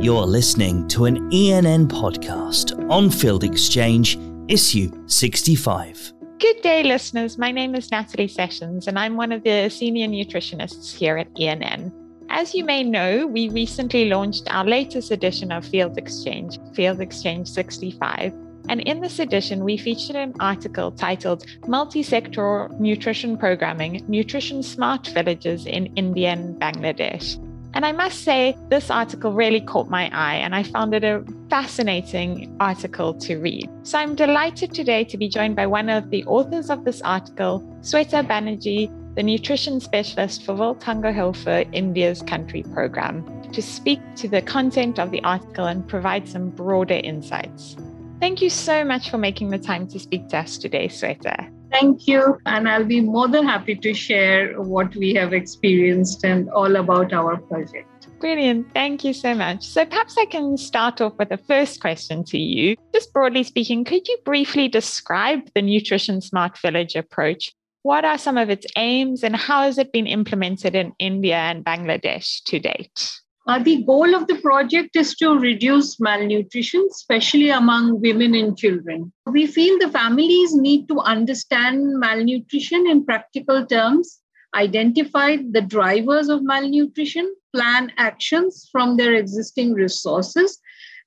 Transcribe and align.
You're 0.00 0.24
listening 0.24 0.86
to 0.88 1.06
an 1.06 1.28
ENN 1.30 1.88
podcast 1.88 2.78
on 2.88 3.10
Field 3.10 3.42
Exchange, 3.42 4.16
issue 4.46 4.88
65. 5.08 6.12
Good 6.38 6.62
day, 6.62 6.84
listeners. 6.84 7.38
My 7.38 7.50
name 7.50 7.74
is 7.74 7.90
Natalie 7.90 8.28
Sessions, 8.28 8.86
and 8.86 8.96
I'm 8.96 9.16
one 9.16 9.32
of 9.32 9.42
the 9.42 9.68
senior 9.68 10.06
nutritionists 10.06 10.94
here 10.94 11.16
at 11.16 11.34
ENN. 11.34 11.92
As 12.28 12.54
you 12.54 12.64
may 12.64 12.84
know, 12.84 13.26
we 13.26 13.48
recently 13.48 14.08
launched 14.08 14.44
our 14.48 14.64
latest 14.64 15.10
edition 15.10 15.50
of 15.50 15.66
Field 15.66 15.98
Exchange, 15.98 16.60
Field 16.74 17.00
Exchange 17.00 17.48
65. 17.48 18.32
And 18.68 18.80
in 18.82 19.00
this 19.00 19.18
edition, 19.18 19.64
we 19.64 19.76
featured 19.76 20.14
an 20.14 20.34
article 20.38 20.92
titled 20.92 21.46
Multi-Sectoral 21.66 22.78
Nutrition 22.78 23.36
Programming 23.36 24.04
Nutrition 24.06 24.62
Smart 24.62 25.08
Villages 25.08 25.66
in 25.66 25.86
India 25.96 26.28
and 26.28 26.60
Bangladesh. 26.60 27.40
And 27.74 27.84
I 27.84 27.90
must 27.90 28.22
say, 28.22 28.56
this 28.68 28.88
article 28.88 29.32
really 29.32 29.60
caught 29.60 29.90
my 29.90 30.08
eye, 30.12 30.36
and 30.36 30.54
I 30.54 30.62
found 30.62 30.94
it 30.94 31.02
a 31.02 31.24
fascinating 31.50 32.56
article 32.60 33.14
to 33.14 33.38
read. 33.38 33.68
So 33.82 33.98
I'm 33.98 34.14
delighted 34.14 34.72
today 34.72 35.02
to 35.04 35.18
be 35.18 35.28
joined 35.28 35.56
by 35.56 35.66
one 35.66 35.88
of 35.88 36.10
the 36.10 36.24
authors 36.26 36.70
of 36.70 36.84
this 36.84 37.02
article, 37.02 37.60
Sweta 37.80 38.24
Banerjee, 38.24 38.88
the 39.16 39.24
nutrition 39.24 39.80
specialist 39.80 40.44
for 40.44 40.54
Welthungerhilfe 40.54 41.68
India's 41.72 42.22
country 42.22 42.62
program, 42.62 43.24
to 43.52 43.60
speak 43.60 44.00
to 44.16 44.28
the 44.28 44.42
content 44.42 45.00
of 45.00 45.10
the 45.10 45.22
article 45.24 45.66
and 45.66 45.86
provide 45.88 46.28
some 46.28 46.50
broader 46.50 47.00
insights. 47.02 47.76
Thank 48.20 48.40
you 48.40 48.50
so 48.50 48.84
much 48.84 49.10
for 49.10 49.18
making 49.18 49.50
the 49.50 49.58
time 49.58 49.88
to 49.88 49.98
speak 49.98 50.28
to 50.28 50.38
us 50.38 50.58
today, 50.58 50.86
Sweta. 50.86 51.53
Thank 51.74 52.06
you. 52.06 52.38
And 52.46 52.68
I'll 52.68 52.84
be 52.84 53.00
more 53.00 53.26
than 53.26 53.48
happy 53.48 53.74
to 53.74 53.92
share 53.92 54.62
what 54.62 54.94
we 54.94 55.12
have 55.14 55.32
experienced 55.32 56.24
and 56.24 56.48
all 56.50 56.76
about 56.76 57.12
our 57.12 57.36
project. 57.36 58.06
Brilliant. 58.20 58.72
Thank 58.72 59.02
you 59.02 59.12
so 59.12 59.34
much. 59.34 59.64
So, 59.66 59.84
perhaps 59.84 60.16
I 60.16 60.24
can 60.26 60.56
start 60.56 61.00
off 61.00 61.14
with 61.18 61.30
the 61.30 61.36
first 61.36 61.80
question 61.80 62.22
to 62.26 62.38
you. 62.38 62.76
Just 62.94 63.12
broadly 63.12 63.42
speaking, 63.42 63.84
could 63.84 64.06
you 64.06 64.16
briefly 64.24 64.68
describe 64.68 65.50
the 65.56 65.62
Nutrition 65.62 66.20
Smart 66.20 66.56
Village 66.58 66.94
approach? 66.94 67.52
What 67.82 68.04
are 68.04 68.18
some 68.18 68.38
of 68.38 68.50
its 68.50 68.66
aims 68.76 69.24
and 69.24 69.34
how 69.34 69.62
has 69.62 69.76
it 69.76 69.92
been 69.92 70.06
implemented 70.06 70.76
in 70.76 70.92
India 71.00 71.36
and 71.36 71.64
Bangladesh 71.64 72.42
to 72.44 72.60
date? 72.60 73.20
Uh, 73.46 73.58
the 73.58 73.82
goal 73.84 74.14
of 74.14 74.26
the 74.26 74.36
project 74.36 74.96
is 74.96 75.14
to 75.16 75.38
reduce 75.38 76.00
malnutrition, 76.00 76.86
especially 76.90 77.50
among 77.50 78.00
women 78.00 78.34
and 78.34 78.56
children. 78.56 79.12
We 79.26 79.46
feel 79.46 79.78
the 79.78 79.90
families 79.90 80.54
need 80.54 80.88
to 80.88 81.00
understand 81.00 81.98
malnutrition 82.00 82.86
in 82.86 83.04
practical 83.04 83.66
terms, 83.66 84.20
identify 84.54 85.36
the 85.50 85.60
drivers 85.60 86.30
of 86.30 86.42
malnutrition, 86.42 87.34
plan 87.54 87.92
actions 87.98 88.68
from 88.72 88.96
their 88.96 89.14
existing 89.14 89.74
resources, 89.74 90.58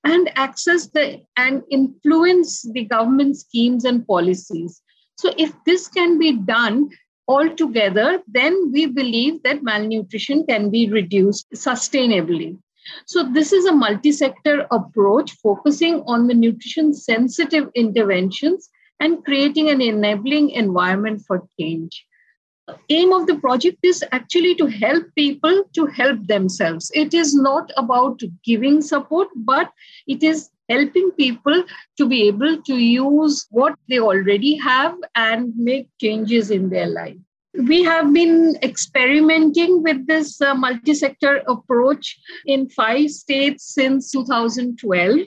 and 0.03 0.29
access 0.35 0.87
the 0.87 1.21
and 1.37 1.63
influence 1.71 2.61
the 2.71 2.85
government 2.85 3.37
schemes 3.37 3.83
and 3.83 4.05
policies. 4.05 4.81
So, 5.17 5.33
if 5.37 5.51
this 5.65 5.87
can 5.87 6.19
be 6.19 6.33
done, 6.33 6.89
altogether, 7.27 8.21
then 8.27 8.71
we 8.71 8.85
believe 8.85 9.43
that 9.43 9.63
malnutrition 9.63 10.45
can 10.45 10.69
be 10.69 10.89
reduced 10.89 11.47
sustainably. 11.51 12.57
So, 13.05 13.23
this 13.23 13.51
is 13.51 13.65
a 13.65 13.73
multi 13.73 14.11
sector 14.11 14.65
approach 14.71 15.31
focusing 15.43 16.03
on 16.07 16.27
the 16.27 16.33
nutrition 16.33 16.93
sensitive 16.93 17.69
interventions 17.75 18.69
and 18.99 19.23
creating 19.25 19.69
an 19.69 19.81
enabling 19.81 20.51
environment 20.51 21.23
for 21.27 21.47
change. 21.59 22.05
The 22.67 22.77
Aim 22.89 23.13
of 23.13 23.27
the 23.27 23.35
project 23.35 23.77
is 23.83 24.03
actually 24.11 24.55
to 24.55 24.67
help 24.67 25.05
people 25.15 25.63
to 25.73 25.85
help 25.85 26.27
themselves. 26.27 26.91
It 26.93 27.13
is 27.13 27.33
not 27.33 27.71
about 27.77 28.21
giving 28.43 28.81
support, 28.81 29.29
but 29.35 29.71
it 30.05 30.21
is 30.21 30.49
helping 30.69 31.11
people 31.11 31.63
to 31.97 32.07
be 32.07 32.27
able 32.27 32.61
to 32.63 32.75
use 32.75 33.47
what 33.49 33.75
they 33.89 33.99
already 33.99 34.55
have 34.55 34.95
and 35.15 35.53
make 35.55 35.87
changes 35.99 36.51
in 36.51 36.69
their 36.69 36.87
life. 36.87 37.17
We 37.53 37.81
have 37.83 38.13
been 38.13 38.55
experimenting 38.61 39.81
with 39.81 40.05
this 40.05 40.39
uh, 40.41 40.53
multi 40.53 40.93
sector 40.93 41.41
approach 41.47 42.19
in 42.45 42.69
five 42.69 43.09
states 43.09 43.73
since 43.73 44.11
2012, 44.11 45.19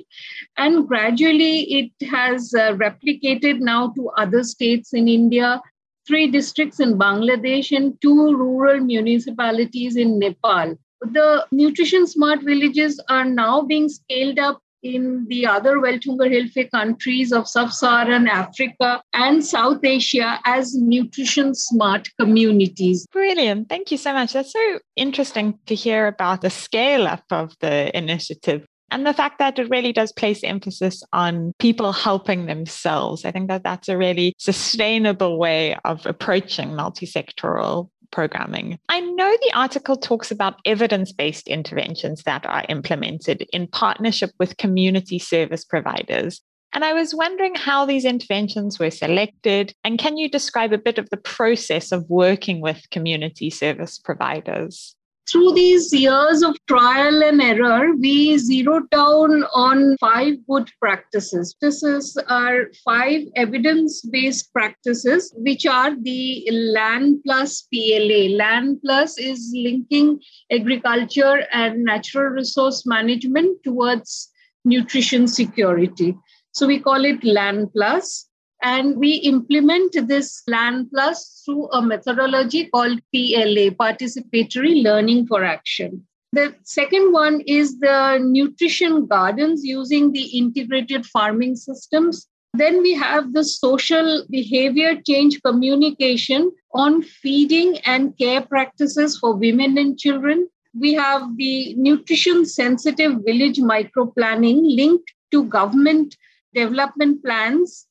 and 0.57 0.87
gradually 0.87 1.63
it 1.63 2.07
has 2.09 2.55
uh, 2.55 2.75
replicated 2.75 3.59
now 3.59 3.89
to 3.95 4.11
other 4.11 4.45
states 4.45 4.95
in 4.95 5.09
India, 5.09 5.61
three 6.07 6.31
districts 6.31 6.79
in 6.79 6.97
Bangladesh, 6.97 7.77
and 7.77 8.01
two 8.01 8.37
rural 8.37 8.79
municipalities 8.79 9.97
in 9.97 10.21
Nepal. 10.21 10.79
The 11.01 11.47
nutrition 11.51 12.07
smart 12.07 12.43
villages 12.43 13.01
are 13.09 13.25
now 13.25 13.63
being 13.63 13.89
scaled 13.89 14.39
up 14.39 14.63
in 14.83 15.27
the 15.29 15.47
other 15.47 15.79
Welthungerhilfe 15.79 16.71
countries 16.71 17.33
of 17.33 17.49
sub 17.49 17.73
Saharan 17.73 18.29
Africa 18.29 19.03
and 19.13 19.45
South 19.45 19.85
Asia 19.85 20.41
as 20.45 20.75
nutrition 20.75 21.55
smart 21.55 22.09
communities. 22.19 23.07
Brilliant. 23.13 23.69
Thank 23.69 23.91
you 23.91 23.97
so 23.97 24.13
much. 24.13 24.33
That's 24.33 24.53
so 24.53 24.79
interesting 24.97 25.59
to 25.67 25.75
hear 25.75 26.07
about 26.07 26.43
the 26.43 26.51
scale 26.51 27.07
up 27.07 27.25
of 27.31 27.55
the 27.61 27.97
initiative. 27.97 28.65
And 28.93 29.07
the 29.07 29.15
fact 29.15 29.39
that 29.39 29.59
it 29.59 29.71
really 29.71 29.93
does 29.93 30.13
place 30.13 30.43
emphasis 30.43 31.03
on 31.13 31.53
people 31.61 31.93
helping 31.93 32.47
themselves. 32.47 33.25
I 33.25 33.31
think 33.31 33.49
that 33.49 33.63
that's 33.63 33.89
a 33.89 33.97
really 33.97 34.35
sustainable 34.39 35.39
way 35.39 35.77
of 35.85 36.07
approaching 36.07 36.75
multi 36.75 37.07
sectoral 37.07 37.91
programming. 38.11 38.79
I 38.89 39.01
know 39.01 39.31
the 39.31 39.53
article 39.55 39.97
talks 39.97 40.31
about 40.31 40.61
evidence 40.65 41.13
based 41.13 41.49
interventions 41.49 42.23
that 42.25 42.47
are 42.47 42.65
implemented 42.69 43.47
in 43.53 43.67
partnership 43.67 44.31
with 44.39 44.57
community 44.57 45.19
service 45.19 45.65
providers. 45.65 46.41
And 46.73 46.85
I 46.85 46.93
was 46.93 47.15
wondering 47.15 47.57
how 47.57 47.85
these 47.85 48.05
interventions 48.05 48.79
were 48.79 48.91
selected. 48.91 49.75
And 49.83 49.99
can 49.99 50.17
you 50.17 50.31
describe 50.31 50.73
a 50.73 50.79
bit 50.79 50.99
of 50.99 51.11
the 51.11 51.17
process 51.17 51.91
of 51.91 52.09
working 52.09 52.61
with 52.61 52.89
community 52.91 53.51
service 53.51 53.99
providers? 53.99 54.95
Through 55.31 55.53
these 55.53 55.93
years 55.93 56.43
of 56.43 56.57
trial 56.67 57.23
and 57.23 57.41
error, 57.41 57.95
we 57.95 58.37
zeroed 58.37 58.91
down 58.91 59.45
on 59.55 59.97
five 59.99 60.35
good 60.49 60.73
practices. 60.81 61.55
This 61.61 61.85
are 62.29 62.67
five 62.85 63.23
evidence 63.37 64.01
based 64.01 64.53
practices, 64.53 65.33
which 65.37 65.67
are 65.67 65.95
the 65.95 66.49
LANN 66.51 67.23
plus 67.25 67.69
PLA. 67.73 68.35
LANN 68.37 68.81
plus 68.85 69.19
is 69.19 69.53
linking 69.55 70.21
agriculture 70.51 71.47
and 71.53 71.85
natural 71.85 72.31
resource 72.31 72.85
management 72.85 73.63
towards 73.63 74.31
nutrition 74.65 75.29
security. 75.29 76.17
So 76.53 76.67
we 76.67 76.81
call 76.81 77.05
it 77.05 77.23
LANN 77.23 77.69
plus. 77.73 78.27
And 78.63 78.97
we 78.97 79.13
implement 79.15 79.97
this 80.07 80.43
LANN 80.47 80.91
Plus 80.91 81.43
through 81.45 81.69
a 81.71 81.81
methodology 81.81 82.67
called 82.67 83.01
PLA, 83.15 83.71
Participatory 83.71 84.83
Learning 84.83 85.27
for 85.27 85.43
Action. 85.45 86.07
The 86.33 86.55
second 86.63 87.13
one 87.13 87.41
is 87.47 87.81
the 87.81 88.19
nutrition 88.23 89.07
gardens 89.07 89.65
using 89.65 90.13
the 90.13 90.39
integrated 90.39 91.07
farming 91.07 91.57
systems. 91.57 92.29
Then 92.53 92.83
we 92.83 92.95
have 92.95 93.33
the 93.33 93.45
social 93.45 94.25
behavior 94.31 95.01
change 95.07 95.41
communication 95.43 96.53
on 96.73 97.03
feeding 97.03 97.79
and 97.79 98.17
care 98.19 98.43
practices 98.43 99.19
for 99.19 99.35
women 99.35 99.79
and 99.79 99.99
children. 99.99 100.49
We 100.79 100.95
have 100.95 101.37
the 101.37 101.75
nutrition 101.75 102.45
sensitive 102.45 103.21
village 103.25 103.59
micro 103.59 104.07
planning 104.07 104.63
linked 104.63 105.13
to 105.33 105.45
government 105.45 106.17
development 106.55 107.25
plans 107.25 107.87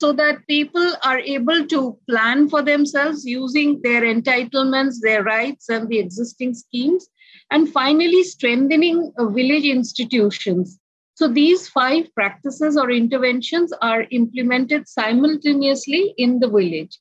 so 0.00 0.12
that 0.12 0.46
people 0.46 0.94
are 1.04 1.18
able 1.18 1.66
to 1.66 1.98
plan 2.08 2.48
for 2.48 2.62
themselves 2.62 3.24
using 3.24 3.80
their 3.82 4.02
entitlements, 4.02 4.96
their 5.02 5.24
rights, 5.24 5.68
and 5.68 5.88
the 5.88 5.98
existing 5.98 6.54
schemes. 6.54 7.08
And 7.50 7.68
finally, 7.72 8.22
strengthening 8.22 9.12
uh, 9.18 9.26
village 9.26 9.64
institutions. 9.64 10.78
So 11.14 11.26
these 11.26 11.68
five 11.68 12.14
practices 12.14 12.76
or 12.76 12.92
interventions 12.92 13.72
are 13.82 14.06
implemented 14.10 14.86
simultaneously 14.86 16.14
in 16.16 16.38
the 16.38 16.48
village. 16.48 16.96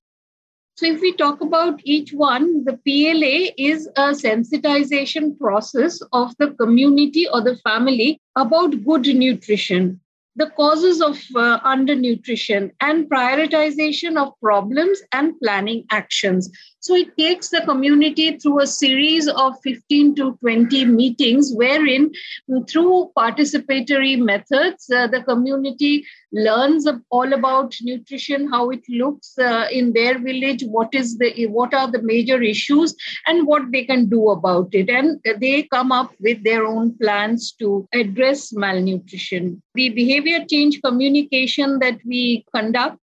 So, 0.76 0.86
if 0.86 1.02
we 1.02 1.12
talk 1.14 1.42
about 1.42 1.82
each 1.84 2.14
one, 2.14 2.64
the 2.64 2.74
PLA 2.74 3.52
is 3.58 3.88
a 3.96 4.14
sensitization 4.14 5.38
process 5.40 6.00
of 6.14 6.36
the 6.38 6.52
community 6.52 7.28
or 7.28 7.42
the 7.42 7.58
family 7.58 8.22
about 8.36 8.84
good 8.86 9.08
nutrition 9.08 10.00
the 10.38 10.50
causes 10.52 11.02
of 11.02 11.18
uh, 11.36 11.60
undernutrition 11.62 12.72
and 12.80 13.10
prioritization 13.10 14.18
of 14.24 14.34
problems 14.40 15.02
and 15.12 15.34
planning 15.42 15.84
actions 15.92 16.50
So 16.88 16.96
it 16.96 17.18
takes 17.18 17.50
the 17.50 17.60
community 17.64 18.38
through 18.38 18.62
a 18.62 18.66
series 18.66 19.28
of 19.28 19.56
15 19.62 20.16
to 20.16 20.38
20 20.40 20.86
meetings, 20.86 21.52
wherein 21.54 22.14
through 22.70 23.12
participatory 23.14 24.18
methods, 24.18 24.90
uh, 24.90 25.08
the 25.08 25.22
community 25.24 26.06
learns 26.32 26.88
all 27.10 27.34
about 27.34 27.76
nutrition, 27.82 28.50
how 28.50 28.70
it 28.70 28.84
looks 28.88 29.38
uh, 29.38 29.68
in 29.70 29.92
their 29.92 30.18
village, 30.18 30.64
what 30.64 30.96
is 30.96 31.18
the 31.18 31.48
what 31.48 31.74
are 31.74 31.92
the 31.92 32.02
major 32.02 32.42
issues, 32.42 32.96
and 33.26 33.46
what 33.46 33.70
they 33.74 33.84
can 33.84 34.08
do 34.08 34.30
about 34.30 34.70
it. 34.72 34.90
And 34.90 35.20
they 35.42 35.64
come 35.64 35.92
up 35.92 36.14
with 36.22 36.42
their 36.46 36.66
own 36.66 36.98
plans 37.00 37.52
to 37.60 37.86
address 37.94 38.54
malnutrition. 38.54 39.62
The 39.76 39.90
behavior 39.90 40.46
change 40.50 40.82
communication 40.82 41.80
that 41.80 42.00
we 42.06 42.46
conduct 42.56 42.98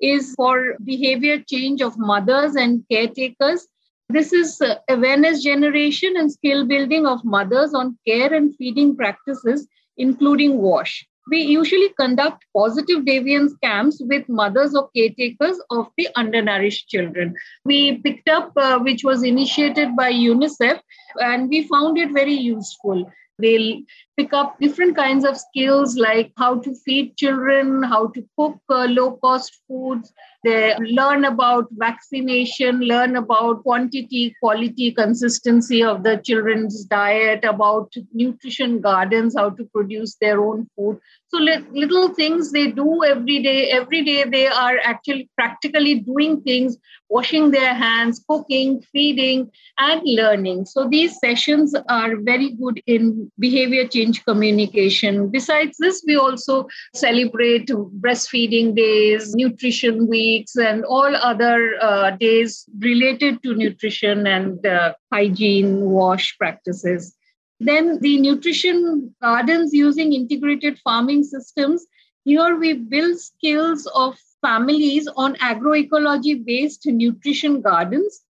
is 0.00 0.34
for 0.34 0.76
behavior 0.84 1.42
change 1.46 1.80
of 1.80 1.98
mothers 1.98 2.54
and 2.54 2.84
caretakers. 2.90 3.66
This 4.08 4.32
is 4.32 4.60
awareness 4.88 5.42
generation 5.42 6.14
and 6.16 6.32
skill 6.32 6.66
building 6.66 7.06
of 7.06 7.24
mothers 7.24 7.74
on 7.74 7.98
care 8.06 8.32
and 8.32 8.54
feeding 8.56 8.96
practices, 8.96 9.68
including 9.96 10.58
WASH. 10.58 11.06
We 11.30 11.42
usually 11.42 11.90
conduct 12.00 12.44
positive 12.56 13.04
deviance 13.04 13.52
camps 13.62 14.00
with 14.00 14.26
mothers 14.28 14.74
or 14.74 14.88
caretakers 14.96 15.60
of 15.70 15.88
the 15.98 16.08
undernourished 16.16 16.88
children. 16.88 17.34
We 17.66 17.98
picked 17.98 18.30
up, 18.30 18.52
uh, 18.56 18.78
which 18.78 19.04
was 19.04 19.22
initiated 19.22 19.94
by 19.94 20.10
UNICEF, 20.10 20.80
and 21.16 21.50
we 21.50 21.68
found 21.68 21.98
it 21.98 22.12
very 22.12 22.32
useful. 22.32 23.12
They'll 23.38 23.82
pick 24.18 24.32
up 24.32 24.58
different 24.60 24.96
kinds 24.96 25.24
of 25.24 25.38
skills 25.38 25.96
like 25.96 26.32
how 26.36 26.58
to 26.58 26.74
feed 26.74 27.16
children, 27.16 27.84
how 27.84 28.08
to 28.08 28.26
cook 28.36 28.58
uh, 28.68 28.86
low 28.86 29.12
cost 29.12 29.60
foods. 29.68 30.12
They 30.44 30.74
learn 30.78 31.24
about 31.24 31.66
vaccination, 31.72 32.80
learn 32.80 33.16
about 33.16 33.62
quantity, 33.64 34.36
quality, 34.40 34.92
consistency 34.92 35.82
of 35.82 36.04
the 36.04 36.18
children's 36.18 36.84
diet, 36.84 37.44
about 37.44 37.92
nutrition 38.12 38.80
gardens, 38.80 39.34
how 39.36 39.50
to 39.50 39.64
produce 39.64 40.14
their 40.20 40.40
own 40.40 40.68
food. 40.76 41.00
So 41.28 41.38
little 41.38 42.14
things 42.14 42.52
they 42.52 42.68
do 42.68 43.04
every 43.04 43.42
day. 43.42 43.70
Every 43.70 44.02
day 44.04 44.24
they 44.24 44.46
are 44.46 44.78
actually 44.82 45.28
practically 45.36 45.96
doing 45.96 46.40
things, 46.42 46.76
washing 47.10 47.50
their 47.50 47.74
hands, 47.74 48.24
cooking, 48.28 48.80
feeding, 48.92 49.50
and 49.78 50.00
learning. 50.04 50.66
So 50.66 50.88
these 50.88 51.18
sessions 51.18 51.74
are 51.88 52.16
very 52.16 52.50
good 52.52 52.80
in 52.86 53.30
behavior 53.38 53.86
change 53.86 54.24
communication. 54.24 55.28
Besides 55.28 55.76
this, 55.78 56.02
we 56.06 56.16
also 56.16 56.66
celebrate 56.94 57.66
breastfeeding 57.68 58.74
days, 58.74 59.34
nutrition 59.34 60.08
weeks, 60.28 60.56
and 60.56 60.84
all 60.84 61.16
other 61.16 61.56
uh, 61.80 62.10
days 62.22 62.64
related 62.78 63.42
to 63.42 63.54
nutrition 63.54 64.26
and 64.26 64.66
uh, 64.66 64.94
hygiene, 65.12 65.80
wash 65.98 66.36
practices. 66.38 67.14
Then 67.60 67.98
the 68.00 68.20
nutrition 68.20 69.14
gardens 69.20 69.72
using 69.72 70.12
integrated 70.12 70.78
farming 70.78 71.24
systems. 71.24 71.86
Here 72.24 72.56
we 72.56 72.72
build 72.74 73.18
skills 73.18 73.86
of 73.94 74.16
families 74.46 75.08
on 75.16 75.34
agroecology 75.36 76.34
based 76.44 76.86
nutrition 76.86 77.60
gardens 77.60 78.22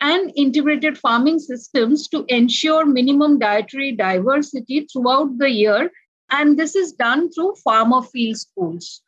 and 0.00 0.32
integrated 0.36 0.98
farming 0.98 1.38
systems 1.38 2.06
to 2.08 2.24
ensure 2.28 2.84
minimum 2.86 3.38
dietary 3.38 3.92
diversity 3.92 4.86
throughout 4.92 5.38
the 5.38 5.50
year. 5.50 5.90
And 6.30 6.58
this 6.58 6.76
is 6.76 6.92
done 6.92 7.30
through 7.32 7.54
farmer 7.64 8.02
field 8.02 8.36
schools. 8.36 9.02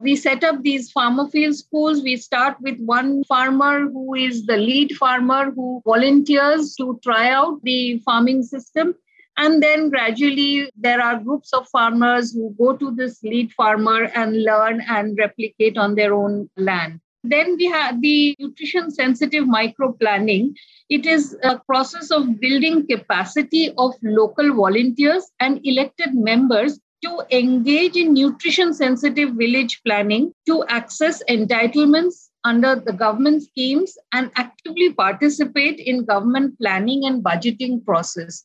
We 0.00 0.16
set 0.16 0.44
up 0.44 0.62
these 0.62 0.90
farmer 0.90 1.28
field 1.28 1.54
schools. 1.56 2.02
We 2.02 2.16
start 2.16 2.56
with 2.60 2.80
one 2.80 3.22
farmer 3.24 3.80
who 3.80 4.14
is 4.14 4.46
the 4.46 4.56
lead 4.56 4.96
farmer 4.96 5.50
who 5.50 5.82
volunteers 5.84 6.74
to 6.76 6.98
try 7.02 7.28
out 7.28 7.60
the 7.62 7.98
farming 7.98 8.44
system. 8.44 8.94
And 9.36 9.62
then 9.62 9.90
gradually, 9.90 10.70
there 10.74 11.02
are 11.02 11.20
groups 11.20 11.52
of 11.52 11.68
farmers 11.68 12.32
who 12.32 12.54
go 12.58 12.74
to 12.74 12.90
this 12.92 13.22
lead 13.22 13.52
farmer 13.52 14.04
and 14.14 14.42
learn 14.42 14.80
and 14.88 15.18
replicate 15.18 15.76
on 15.76 15.94
their 15.96 16.14
own 16.14 16.48
land. 16.56 17.00
Then 17.22 17.56
we 17.58 17.66
have 17.66 18.00
the 18.00 18.34
nutrition 18.38 18.90
sensitive 18.90 19.46
micro 19.46 19.92
planning. 19.92 20.56
It 20.88 21.04
is 21.04 21.36
a 21.42 21.58
process 21.58 22.10
of 22.10 22.40
building 22.40 22.86
capacity 22.86 23.74
of 23.76 23.92
local 24.02 24.54
volunteers 24.54 25.30
and 25.40 25.60
elected 25.62 26.14
members 26.14 26.80
to 27.02 27.24
engage 27.30 27.96
in 27.96 28.12
nutrition 28.14 28.74
sensitive 28.74 29.34
village 29.34 29.80
planning 29.84 30.32
to 30.46 30.64
access 30.68 31.22
entitlements 31.28 32.28
under 32.44 32.74
the 32.76 32.92
government 32.92 33.42
schemes 33.42 33.96
and 34.12 34.30
actively 34.36 34.92
participate 34.92 35.78
in 35.78 36.04
government 36.04 36.58
planning 36.58 37.04
and 37.04 37.22
budgeting 37.22 37.84
process 37.84 38.44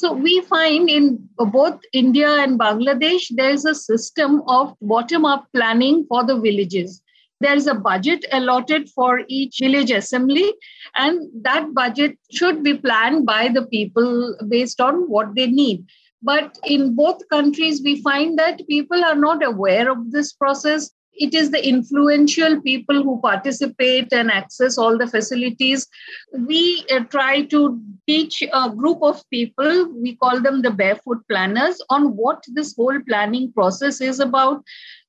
so 0.00 0.14
we 0.14 0.40
find 0.42 0.88
in 0.88 1.28
both 1.36 1.78
India 1.92 2.28
and 2.38 2.58
Bangladesh, 2.58 3.26
there 3.36 3.50
is 3.50 3.66
a 3.66 3.74
system 3.74 4.42
of 4.46 4.74
bottom 4.80 5.26
up 5.26 5.46
planning 5.54 6.06
for 6.08 6.24
the 6.24 6.40
villages. 6.40 7.02
There 7.40 7.54
is 7.54 7.66
a 7.66 7.74
budget 7.74 8.24
allotted 8.32 8.88
for 8.88 9.20
each 9.28 9.58
village 9.60 9.90
assembly, 9.90 10.54
and 10.96 11.28
that 11.42 11.74
budget 11.74 12.18
should 12.30 12.62
be 12.62 12.78
planned 12.78 13.26
by 13.26 13.48
the 13.48 13.66
people 13.66 14.36
based 14.48 14.80
on 14.80 15.08
what 15.10 15.34
they 15.34 15.48
need. 15.48 15.84
But 16.22 16.58
in 16.64 16.94
both 16.94 17.28
countries, 17.30 17.80
we 17.82 18.02
find 18.02 18.38
that 18.38 18.66
people 18.68 19.04
are 19.04 19.14
not 19.14 19.44
aware 19.44 19.90
of 19.90 20.10
this 20.10 20.32
process 20.32 20.90
it 21.20 21.34
is 21.34 21.50
the 21.50 21.66
influential 21.66 22.60
people 22.62 23.02
who 23.02 23.20
participate 23.20 24.12
and 24.12 24.30
access 24.30 24.78
all 24.78 24.96
the 24.96 25.06
facilities. 25.06 25.86
We 26.32 26.84
uh, 26.90 27.00
try 27.00 27.42
to 27.42 27.80
teach 28.06 28.42
a 28.42 28.70
group 28.70 29.02
of 29.02 29.22
people, 29.30 29.92
we 29.94 30.16
call 30.16 30.40
them 30.40 30.62
the 30.62 30.70
barefoot 30.70 31.18
planners, 31.28 31.80
on 31.90 32.16
what 32.16 32.42
this 32.48 32.74
whole 32.74 32.98
planning 33.06 33.52
process 33.52 34.00
is 34.00 34.18
about, 34.18 34.64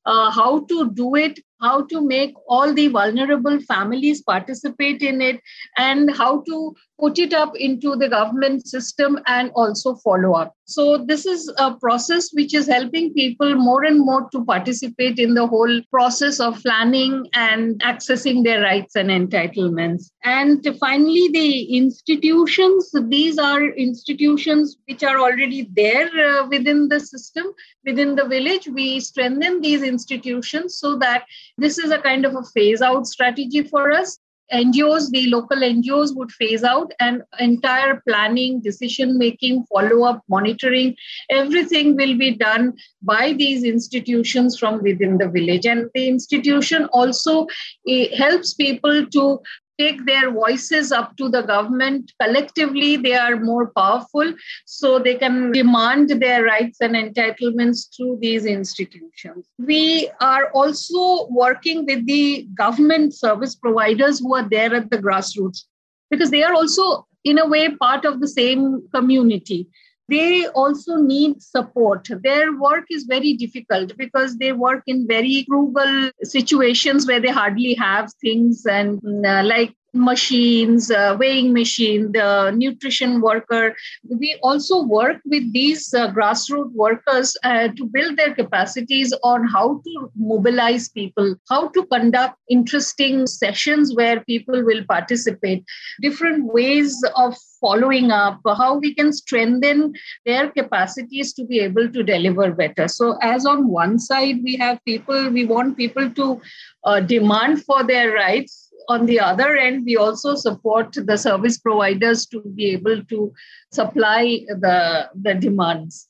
uh, 0.06 0.32
how 0.32 0.66
to 0.66 0.92
do 0.92 1.16
it, 1.16 1.40
how 1.62 1.86
to 1.86 2.02
make 2.02 2.34
all 2.48 2.74
the 2.74 2.88
vulnerable 2.88 3.60
families 3.62 4.22
participate 4.22 5.02
in 5.02 5.22
it, 5.22 5.40
and 5.78 6.16
how 6.16 6.42
to 6.42 6.76
put 7.00 7.18
it 7.18 7.34
up 7.34 7.56
into 7.56 7.96
the 7.96 8.08
government 8.08 8.68
system 8.68 9.20
and 9.28 9.52
also 9.56 9.96
follow 9.96 10.34
up. 10.34 10.56
So, 10.66 10.98
this 11.00 11.26
is 11.26 11.52
a 11.58 11.74
process 11.76 12.30
which 12.32 12.54
is 12.54 12.68
helping 12.68 13.14
people 13.14 13.56
more 13.56 13.84
and 13.84 14.00
more 14.00 14.30
to 14.32 14.46
participate 14.46 15.20
in 15.20 15.34
the 15.34 15.48
whole 15.48 15.82
process 15.92 16.40
of 16.40 16.62
planning 16.62 17.28
and 17.34 17.82
accessing 17.82 18.44
their 18.44 18.62
rights 18.62 18.96
and 18.96 19.10
entitlements. 19.10 20.12
And 20.24 20.66
finally, 20.80 21.28
the 21.34 21.76
institutions, 21.76 22.92
these 23.10 23.38
are 23.38 23.66
institutions 23.66 24.78
which 24.88 25.04
are 25.04 25.20
already 25.20 25.68
there 25.74 26.08
uh, 26.08 26.48
within 26.48 26.88
the 26.88 27.00
system, 27.00 27.48
within 27.86 28.16
the 28.16 28.28
village. 28.28 28.68
We 28.68 29.00
strengthen 29.02 29.62
these 29.62 29.84
institutions 29.84 30.78
so 30.78 30.98
that 31.00 31.26
this 31.58 31.78
is 31.78 31.92
a 31.92 32.00
kind 32.00 32.26
of 32.26 32.36
a 32.36 32.44
phase 32.54 32.82
out 32.82 33.08
strategy 33.08 33.64
for 33.64 33.92
us. 33.92 34.18
NGOs, 34.52 35.10
the 35.12 35.28
local 35.28 35.58
NGOs 35.58 36.16
would 36.16 36.32
phase 36.32 36.64
out 36.64 36.92
and 37.00 37.24
entire 37.40 38.02
planning, 38.08 38.62
decision 38.62 39.18
making, 39.18 39.66
follow 39.72 40.04
up, 40.04 40.24
monitoring, 40.28 40.96
everything 41.30 41.96
will 41.96 42.18
be 42.18 42.36
done 42.36 42.74
by 43.02 43.34
these 43.34 43.64
institutions 43.64 44.60
from 44.60 44.84
within 44.84 45.18
the 45.18 45.30
village. 45.30 45.66
And 45.66 45.90
the 45.94 46.08
institution 46.08 46.86
also 46.92 47.48
eh, 47.88 48.16
helps 48.16 48.54
people 48.54 49.06
to 49.06 49.40
take 49.82 50.06
their 50.06 50.32
voices 50.32 50.92
up 50.92 51.16
to 51.18 51.30
the 51.30 51.42
government. 51.42 52.12
Collectively 52.22 52.98
they 52.98 53.14
are 53.14 53.38
more 53.40 53.68
powerful 53.76 54.34
so 54.66 55.00
they 55.00 55.16
can 55.16 55.52
demand 55.52 56.10
their 56.22 56.44
rights 56.44 56.82
and 56.82 56.96
entitlements 56.96 57.88
through 57.96 58.18
these 58.22 58.46
institutions. 58.46 59.46
We 59.58 60.10
are 60.20 60.50
also 60.52 61.28
working 61.30 61.86
with 61.86 62.06
the 62.06 62.48
government 62.64 63.14
service 63.14 63.56
providers 63.56 64.20
who 64.20 64.36
are 64.36 64.48
there 64.50 64.74
at 64.76 64.90
the 64.90 64.98
grassroots 64.98 65.64
because 66.10 66.32
they 66.32 66.44
are 66.44 66.54
also 66.54 67.08
in 67.24 67.38
a 67.38 67.48
way 67.48 67.70
part 67.76 68.06
of 68.06 68.20
the 68.20 68.28
same 68.28 68.88
community 68.94 69.68
they 70.10 70.48
also 70.48 70.96
need 70.96 71.42
support. 71.42 72.08
Their 72.24 72.58
work 72.58 72.86
is 72.90 73.04
very 73.04 73.34
difficult 73.34 73.96
because 73.98 74.38
they 74.38 74.52
work 74.52 74.84
in 74.88 75.08
very 75.08 75.46
frugal 75.48 76.12
situations 76.24 77.08
where 77.08 77.20
they 77.20 77.30
hardly 77.30 77.74
have 77.76 78.12
things 78.22 78.66
and 78.66 79.00
uh, 79.26 79.44
like 79.46 79.74
machines, 79.94 80.90
uh, 80.90 81.16
weighing 81.20 81.54
machine, 81.54 82.12
the 82.12 82.52
nutrition 82.52 83.22
worker. 83.22 83.76
We 84.08 84.38
also 84.42 84.84
work 84.84 85.18
with 85.26 85.52
these 85.54 85.94
uh, 85.94 86.12
grassroots 86.12 86.74
workers 86.74 87.36
uh, 87.44 87.70
to 87.70 87.86
build 87.86 88.18
their 88.18 88.34
capacities 88.34 89.14
on 89.24 89.48
how 89.48 89.82
to 89.84 90.12
mobilize 90.16 90.90
people, 90.90 91.36
how 91.50 91.70
to 91.70 91.86
conduct 91.88 92.38
interesting 92.50 93.28
sessions 93.28 93.94
where 93.94 94.22
people 94.22 94.64
will 94.64 94.84
participate, 94.86 95.64
different 96.02 96.46
ways 96.54 97.04
of 97.16 97.36
following 97.60 98.12
up, 98.12 98.40
how 98.46 98.76
we 98.78 98.94
can 98.94 99.14
strengthen 99.14 99.94
their 100.26 100.50
capacities 100.50 101.34
to 101.34 101.46
be 101.46 101.60
able 101.60 101.90
to 101.92 102.04
deliver 102.04 102.52
better. 102.52 102.88
So, 102.88 103.18
as 103.22 103.46
on 103.46 103.68
one 103.68 104.00
side, 104.00 104.40
we 104.44 104.56
have 104.58 104.84
people, 104.86 105.30
we 105.30 105.46
want 105.46 105.78
people 105.78 106.10
to 106.10 106.42
uh, 106.84 107.00
demand 107.02 107.64
for 107.64 107.84
their 107.84 108.12
rights 108.14 108.61
on 108.88 109.06
the 109.06 109.20
other 109.20 109.56
end, 109.56 109.86
we 109.86 109.98
also 109.98 110.36
support 110.36 110.94
the 110.94 111.18
service 111.18 111.58
providers 111.58 112.26
to 112.28 112.42
be 112.42 112.72
able 112.72 113.04
to 113.06 113.34
supply 113.72 114.42
the, 114.48 115.10
the 115.16 115.34
demands. 115.36 116.08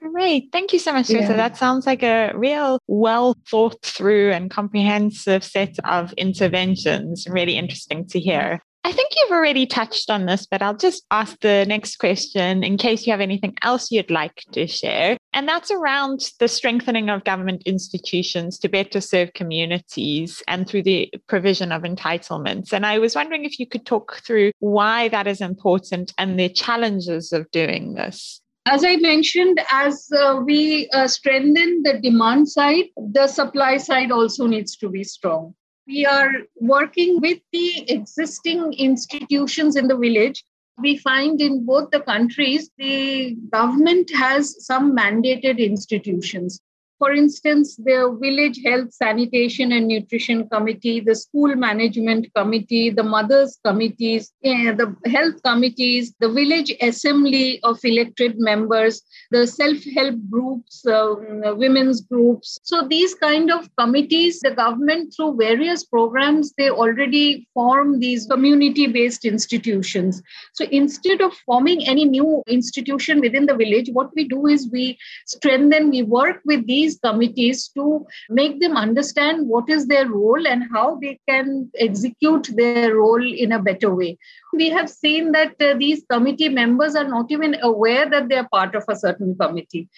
Great. 0.00 0.48
Thank 0.50 0.72
you 0.72 0.78
so 0.78 0.92
much, 0.92 1.08
Teresa. 1.08 1.32
Yeah. 1.32 1.36
That 1.36 1.58
sounds 1.58 1.86
like 1.86 2.02
a 2.02 2.32
real 2.34 2.78
well 2.86 3.36
thought 3.50 3.84
through 3.84 4.32
and 4.32 4.50
comprehensive 4.50 5.44
set 5.44 5.76
of 5.84 6.14
interventions. 6.14 7.26
Really 7.28 7.58
interesting 7.58 8.06
to 8.06 8.18
hear. 8.18 8.62
I 8.82 8.92
think 8.92 9.10
you've 9.14 9.32
already 9.32 9.66
touched 9.66 10.08
on 10.08 10.24
this, 10.24 10.46
but 10.46 10.62
I'll 10.62 10.76
just 10.76 11.04
ask 11.10 11.38
the 11.40 11.66
next 11.68 11.96
question 11.96 12.64
in 12.64 12.78
case 12.78 13.06
you 13.06 13.12
have 13.12 13.20
anything 13.20 13.54
else 13.62 13.90
you'd 13.90 14.10
like 14.10 14.42
to 14.52 14.66
share. 14.66 15.18
And 15.34 15.46
that's 15.46 15.70
around 15.70 16.20
the 16.38 16.48
strengthening 16.48 17.10
of 17.10 17.24
government 17.24 17.62
institutions 17.66 18.58
to 18.60 18.70
better 18.70 19.02
serve 19.02 19.34
communities 19.34 20.42
and 20.48 20.66
through 20.66 20.84
the 20.84 21.12
provision 21.28 21.72
of 21.72 21.82
entitlements. 21.82 22.72
And 22.72 22.86
I 22.86 22.98
was 22.98 23.14
wondering 23.14 23.44
if 23.44 23.60
you 23.60 23.66
could 23.66 23.84
talk 23.84 24.22
through 24.24 24.52
why 24.60 25.08
that 25.08 25.26
is 25.26 25.42
important 25.42 26.14
and 26.16 26.40
the 26.40 26.48
challenges 26.48 27.32
of 27.32 27.50
doing 27.50 27.94
this. 27.94 28.40
As 28.64 28.84
I 28.84 28.96
mentioned, 28.96 29.60
as 29.70 30.08
uh, 30.16 30.40
we 30.44 30.88
uh, 30.92 31.06
strengthen 31.06 31.82
the 31.82 31.98
demand 32.02 32.48
side, 32.48 32.84
the 32.96 33.26
supply 33.26 33.76
side 33.76 34.10
also 34.10 34.46
needs 34.46 34.76
to 34.76 34.88
be 34.88 35.04
strong 35.04 35.54
we 35.86 36.06
are 36.06 36.32
working 36.56 37.20
with 37.20 37.38
the 37.52 37.90
existing 37.90 38.72
institutions 38.74 39.76
in 39.76 39.88
the 39.88 39.96
village. 39.96 40.44
We 40.78 40.96
find 40.96 41.40
in 41.40 41.66
both 41.66 41.90
the 41.90 42.00
countries, 42.00 42.70
the 42.78 43.36
government 43.50 44.10
has 44.14 44.64
some 44.64 44.96
mandated 44.96 45.58
institutions. 45.58 46.60
For 47.00 47.12
instance, 47.12 47.76
the 47.76 48.14
village 48.20 48.60
health, 48.62 48.92
sanitation, 48.92 49.72
and 49.72 49.88
nutrition 49.88 50.46
committee, 50.50 51.00
the 51.00 51.14
school 51.14 51.56
management 51.56 52.26
committee, 52.34 52.90
the 52.90 53.02
mothers 53.02 53.58
committees, 53.64 54.30
eh, 54.44 54.72
the 54.72 54.94
health 55.06 55.42
committees, 55.42 56.12
the 56.20 56.28
village 56.28 56.70
assembly 56.82 57.58
of 57.62 57.78
elected 57.84 58.38
members, 58.38 59.00
the 59.30 59.46
self-help 59.46 60.16
groups, 60.28 60.86
uh, 60.86 61.14
women's 61.56 62.02
groups. 62.02 62.60
So 62.64 62.86
these 62.86 63.14
kind 63.14 63.50
of 63.50 63.70
committees, 63.78 64.40
the 64.40 64.50
government 64.50 65.14
through 65.16 65.36
various 65.38 65.84
programs, 65.84 66.52
they 66.58 66.68
already 66.68 67.48
form 67.54 67.98
these 67.98 68.26
community-based 68.26 69.24
institutions. 69.24 70.22
So 70.52 70.66
instead 70.66 71.22
of 71.22 71.32
forming 71.46 71.88
any 71.88 72.04
new 72.04 72.42
institution 72.46 73.20
within 73.20 73.46
the 73.46 73.56
village, 73.56 73.88
what 73.90 74.10
we 74.14 74.28
do 74.28 74.46
is 74.48 74.68
we 74.70 74.98
strengthen, 75.24 75.88
we 75.88 76.02
work 76.02 76.42
with 76.44 76.66
these 76.66 76.89
these 76.90 76.98
committees 77.04 77.68
to 77.68 78.06
make 78.28 78.60
them 78.60 78.76
understand 78.76 79.48
what 79.48 79.68
is 79.68 79.86
their 79.86 80.06
role 80.06 80.46
and 80.46 80.64
how 80.72 80.98
they 81.00 81.18
can 81.28 81.70
execute 81.78 82.48
their 82.54 82.96
role 82.96 83.22
in 83.22 83.52
a 83.52 83.62
better 83.62 83.94
way. 83.94 84.18
We 84.52 84.70
have 84.70 84.90
seen 84.90 85.32
that 85.32 85.54
uh, 85.60 85.74
these 85.78 86.04
committee 86.10 86.48
members 86.48 86.96
are 86.96 87.08
not 87.08 87.30
even 87.30 87.56
aware 87.62 88.08
that 88.08 88.28
they 88.28 88.36
are 88.36 88.48
part 88.52 88.74
of 88.74 88.84
a 88.88 88.96
certain 88.96 89.36
committee, 89.36 89.88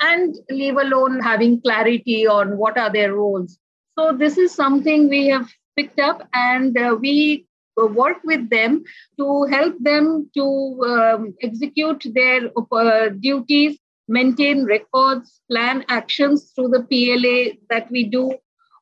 and 0.00 0.36
leave 0.50 0.76
alone 0.76 1.20
having 1.20 1.60
clarity 1.60 2.26
on 2.26 2.56
what 2.56 2.78
are 2.78 2.92
their 2.92 3.14
roles. 3.14 3.58
So, 3.98 4.12
this 4.12 4.38
is 4.38 4.54
something 4.54 5.08
we 5.08 5.26
have 5.28 5.48
picked 5.76 6.00
up, 6.00 6.28
and 6.32 6.78
uh, 6.78 6.96
we 7.00 7.46
work 7.76 8.18
with 8.24 8.48
them 8.50 8.84
to 9.18 9.44
help 9.44 9.74
them 9.80 10.30
to 10.36 10.46
um, 10.86 11.34
execute 11.42 12.06
their 12.14 12.50
uh, 12.72 13.08
duties 13.08 13.79
maintain 14.10 14.64
records, 14.64 15.40
plan 15.50 15.84
actions 15.88 16.52
through 16.54 16.68
the 16.68 16.82
PLA 16.90 17.56
that 17.70 17.90
we 17.90 18.04
do, 18.04 18.34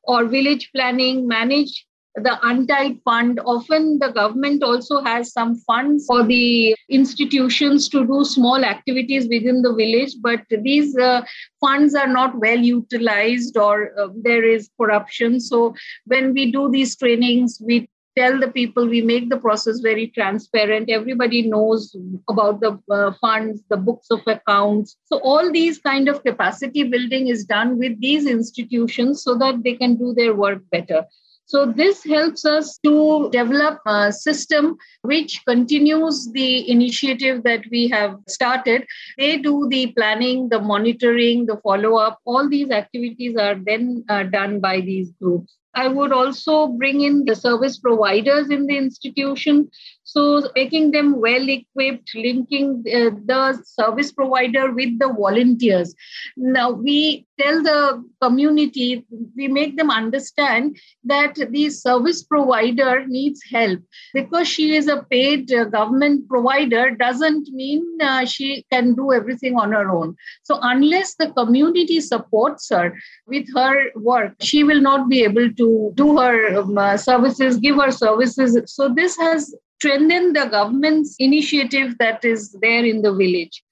or 0.03 0.25
village 0.25 0.71
planning, 0.73 1.27
manage 1.27 1.85
the 2.15 2.39
untied 2.43 2.99
fund. 3.05 3.39
Often 3.45 3.99
the 3.99 4.09
government 4.09 4.63
also 4.63 5.01
has 5.01 5.31
some 5.31 5.55
funds 5.67 6.05
for 6.07 6.23
the 6.23 6.75
institutions 6.89 7.87
to 7.89 8.05
do 8.05 8.25
small 8.25 8.65
activities 8.65 9.27
within 9.29 9.61
the 9.61 9.73
village, 9.73 10.15
but 10.21 10.41
these 10.49 10.97
uh, 10.97 11.21
funds 11.61 11.93
are 11.93 12.07
not 12.07 12.39
well 12.39 12.57
utilized 12.57 13.55
or 13.57 13.91
uh, 13.99 14.07
there 14.23 14.43
is 14.43 14.69
corruption. 14.81 15.39
So 15.39 15.75
when 16.05 16.33
we 16.33 16.51
do 16.51 16.69
these 16.71 16.95
trainings, 16.95 17.61
we 17.63 17.87
tell 18.19 18.39
the 18.39 18.51
people 18.57 18.87
we 18.87 19.01
make 19.01 19.29
the 19.29 19.41
process 19.45 19.79
very 19.79 20.07
transparent 20.07 20.89
everybody 20.89 21.41
knows 21.53 21.95
about 22.27 22.59
the 22.59 22.71
uh, 22.97 23.11
funds 23.21 23.63
the 23.69 23.77
books 23.77 24.07
of 24.17 24.19
accounts 24.27 24.97
so 25.05 25.19
all 25.19 25.51
these 25.51 25.79
kind 25.79 26.09
of 26.09 26.23
capacity 26.23 26.83
building 26.83 27.27
is 27.27 27.45
done 27.45 27.77
with 27.77 27.99
these 28.01 28.27
institutions 28.27 29.23
so 29.23 29.37
that 29.45 29.63
they 29.63 29.75
can 29.83 29.95
do 29.95 30.13
their 30.13 30.35
work 30.35 30.61
better 30.71 31.03
so 31.49 31.65
this 31.65 32.03
helps 32.03 32.45
us 32.45 32.77
to 32.85 33.27
develop 33.31 33.79
a 33.87 34.11
system 34.13 34.77
which 35.01 35.43
continues 35.47 36.29
the 36.31 36.69
initiative 36.69 37.41
that 37.41 37.63
we 37.71 37.87
have 37.87 38.19
started. 38.27 38.85
They 39.17 39.37
do 39.37 39.67
the 39.67 39.87
planning, 39.93 40.49
the 40.49 40.59
monitoring, 40.59 41.47
the 41.47 41.57
follow 41.63 41.95
up. 41.95 42.19
All 42.25 42.47
these 42.47 42.69
activities 42.69 43.35
are 43.35 43.55
then 43.55 44.05
uh, 44.09 44.23
done 44.25 44.59
by 44.59 44.81
these 44.81 45.11
groups. 45.19 45.58
I 45.73 45.87
would 45.87 46.11
also 46.11 46.67
bring 46.67 47.01
in 47.01 47.25
the 47.25 47.35
service 47.35 47.77
providers 47.77 48.49
in 48.49 48.65
the 48.65 48.77
institution. 48.77 49.69
So, 50.11 50.49
making 50.55 50.89
them 50.91 51.21
well 51.21 51.47
equipped, 51.47 52.15
linking 52.15 52.83
uh, 52.87 53.11
the 53.25 53.61
service 53.63 54.11
provider 54.11 54.71
with 54.71 54.97
the 54.97 55.09
volunteers. 55.09 55.93
Now, 56.35 56.71
we 56.71 57.27
tell 57.39 57.61
the 57.61 58.03
community, 58.19 59.05
we 59.37 59.47
make 59.47 59.77
them 59.77 59.91
understand 59.91 60.77
that 61.03 61.35
the 61.35 61.69
service 61.69 62.23
provider 62.23 63.05
needs 63.07 63.41
help. 63.51 63.79
Because 64.15 64.47
she 64.47 64.75
is 64.75 64.87
a 64.87 65.03
paid 65.11 65.53
uh, 65.53 65.65
government 65.65 66.27
provider, 66.27 66.89
doesn't 66.91 67.47
mean 67.49 67.85
uh, 68.01 68.25
she 68.25 68.65
can 68.71 68.95
do 68.95 69.13
everything 69.13 69.57
on 69.57 69.71
her 69.73 69.91
own. 69.91 70.15
So, 70.41 70.57
unless 70.63 71.13
the 71.15 71.31
community 71.33 72.01
supports 72.01 72.67
her 72.69 72.97
with 73.27 73.45
her 73.55 73.91
work, 73.95 74.33
she 74.41 74.63
will 74.63 74.81
not 74.81 75.07
be 75.07 75.23
able 75.23 75.53
to 75.53 75.91
do 75.93 76.17
her 76.17 76.57
um, 76.57 76.77
uh, 76.77 76.97
services, 76.97 77.57
give 77.57 77.75
her 77.75 77.91
services. 77.91 78.57
So 78.73 78.89
this 78.89 79.15
has 79.17 79.53
strengthened 79.79 80.35
the 80.35 80.45
government's 80.45 81.15
initiative 81.19 81.97
that 81.99 82.25
is 82.25 82.51
there 82.61 82.83
in 82.83 83.01
the 83.01 83.13
village. 83.13 83.63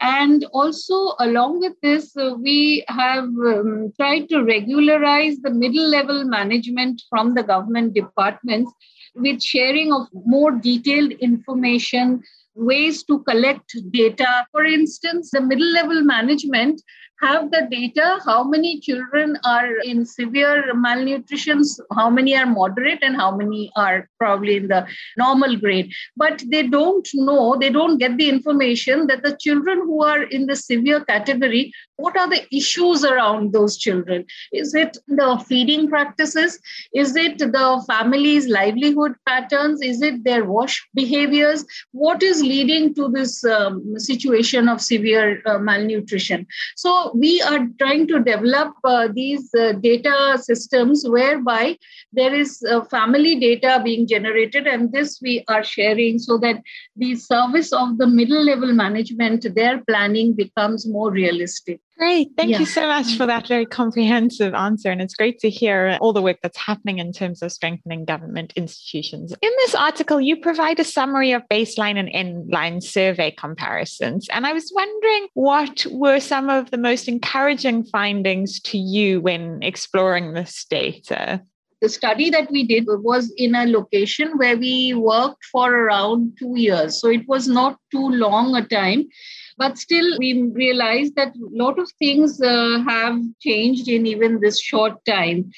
And 0.00 0.44
also, 0.52 1.14
along 1.20 1.60
with 1.60 1.74
this, 1.82 2.16
uh, 2.16 2.34
we 2.40 2.84
have 2.88 3.24
um, 3.24 3.92
tried 3.98 4.28
to 4.30 4.42
regularize 4.42 5.36
the 5.38 5.50
middle 5.50 5.86
level 5.88 6.24
management 6.24 7.02
from 7.10 7.34
the 7.34 7.42
government 7.42 7.94
departments 7.94 8.72
with 9.14 9.42
sharing 9.42 9.92
of 9.92 10.08
more 10.26 10.50
detailed 10.50 11.12
information, 11.12 12.22
ways 12.54 13.04
to 13.04 13.20
collect 13.20 13.76
data. 13.90 14.46
For 14.50 14.64
instance, 14.64 15.30
the 15.30 15.40
middle 15.40 15.72
level 15.72 16.02
management 16.02 16.82
have 17.20 17.50
the 17.50 17.66
data 17.70 18.18
how 18.24 18.44
many 18.44 18.80
children 18.80 19.38
are 19.44 19.76
in 19.78 20.04
severe 20.04 20.74
malnutrition, 20.74 21.62
how 21.94 22.10
many 22.10 22.36
are 22.36 22.46
moderate, 22.46 22.98
and 23.02 23.16
how 23.16 23.34
many 23.34 23.70
are 23.76 24.08
probably 24.18 24.56
in 24.56 24.68
the 24.68 24.86
normal 25.16 25.56
grade. 25.56 25.92
But 26.16 26.42
they 26.48 26.66
don't 26.66 27.08
know, 27.14 27.56
they 27.58 27.70
don't 27.70 27.98
get 27.98 28.16
the 28.16 28.28
information 28.28 29.06
that 29.06 29.22
the 29.22 29.36
children 29.40 29.78
who 29.78 30.02
are 30.04 30.22
in 30.22 30.46
the 30.46 30.56
severe 30.56 31.04
category, 31.04 31.72
what 31.96 32.16
are 32.16 32.28
the 32.28 32.44
issues 32.54 33.04
around 33.04 33.52
those 33.52 33.76
children? 33.76 34.24
Is 34.52 34.74
it 34.74 34.98
the 35.06 35.42
feeding 35.48 35.88
practices? 35.88 36.58
Is 36.92 37.14
it 37.14 37.38
the 37.38 37.84
family's 37.86 38.48
livelihood 38.48 39.14
patterns? 39.26 39.80
Is 39.82 40.02
it 40.02 40.24
their 40.24 40.44
wash 40.44 40.84
behaviors? 40.94 41.64
What 41.92 42.22
is 42.22 42.42
leading 42.42 42.94
to 42.94 43.08
this 43.08 43.44
um, 43.44 43.98
situation 43.98 44.68
of 44.68 44.80
severe 44.80 45.42
uh, 45.46 45.58
malnutrition? 45.58 46.46
So 46.76 47.12
we 47.14 47.40
are 47.42 47.68
trying 47.78 48.06
to 48.08 48.18
develop 48.20 48.74
uh, 48.82 49.08
these 49.12 49.54
uh, 49.54 49.72
data 49.72 50.36
systems 50.42 51.04
whereby 51.06 51.78
there 52.12 52.34
is 52.34 52.64
uh, 52.68 52.82
family 52.84 53.36
data 53.38 53.80
being 53.84 54.06
generated 54.06 54.66
and 54.66 54.92
this 54.92 55.20
we 55.22 55.44
are 55.48 55.62
sharing 55.62 56.18
so 56.18 56.38
that 56.38 56.60
the 56.96 57.14
service 57.14 57.72
of 57.72 57.98
the 57.98 58.06
middle 58.06 58.44
level 58.44 58.72
management 58.72 59.46
their 59.54 59.82
planning 59.84 60.34
becomes 60.34 60.86
more 60.86 61.10
realistic 61.10 61.80
Great. 61.96 62.30
Thank 62.36 62.50
yeah. 62.50 62.58
you 62.58 62.66
so 62.66 62.88
much 62.88 63.16
for 63.16 63.24
that 63.26 63.46
very 63.46 63.66
comprehensive 63.66 64.52
answer. 64.52 64.90
And 64.90 65.00
it's 65.00 65.14
great 65.14 65.38
to 65.40 65.50
hear 65.50 65.96
all 66.00 66.12
the 66.12 66.22
work 66.22 66.38
that's 66.42 66.58
happening 66.58 66.98
in 66.98 67.12
terms 67.12 67.40
of 67.40 67.52
strengthening 67.52 68.04
government 68.04 68.52
institutions. 68.56 69.32
In 69.40 69.50
this 69.58 69.74
article, 69.76 70.20
you 70.20 70.36
provide 70.36 70.80
a 70.80 70.84
summary 70.84 71.32
of 71.32 71.42
baseline 71.48 71.96
and 71.96 72.08
endline 72.08 72.82
survey 72.82 73.30
comparisons. 73.30 74.28
And 74.32 74.44
I 74.44 74.52
was 74.52 74.72
wondering 74.74 75.28
what 75.34 75.86
were 75.90 76.18
some 76.18 76.50
of 76.50 76.72
the 76.72 76.78
most 76.78 77.06
encouraging 77.06 77.84
findings 77.84 78.60
to 78.62 78.78
you 78.78 79.20
when 79.20 79.62
exploring 79.62 80.32
this 80.32 80.64
data? 80.68 81.42
The 81.84 81.90
study 81.90 82.30
that 82.30 82.50
we 82.50 82.64
did 82.64 82.84
was 82.88 83.32
in 83.36 83.54
a 83.54 83.66
location 83.66 84.38
where 84.38 84.56
we 84.56 84.94
worked 84.94 85.44
for 85.52 85.70
around 85.70 86.36
two 86.38 86.54
years. 86.56 87.00
So 87.00 87.08
it 87.08 87.28
was 87.28 87.46
not 87.46 87.78
too 87.92 88.08
long 88.08 88.56
a 88.56 88.66
time 88.66 89.08
but 89.56 89.78
still, 89.78 90.18
we 90.18 90.42
realized 90.42 91.14
that 91.16 91.28
a 91.28 91.48
lot 91.52 91.78
of 91.78 91.90
things 91.98 92.40
uh, 92.40 92.82
have 92.86 93.20
changed 93.40 93.88
in 93.88 94.06
even 94.06 94.40
this 94.40 94.60
short 94.60 95.04
time. 95.04 95.50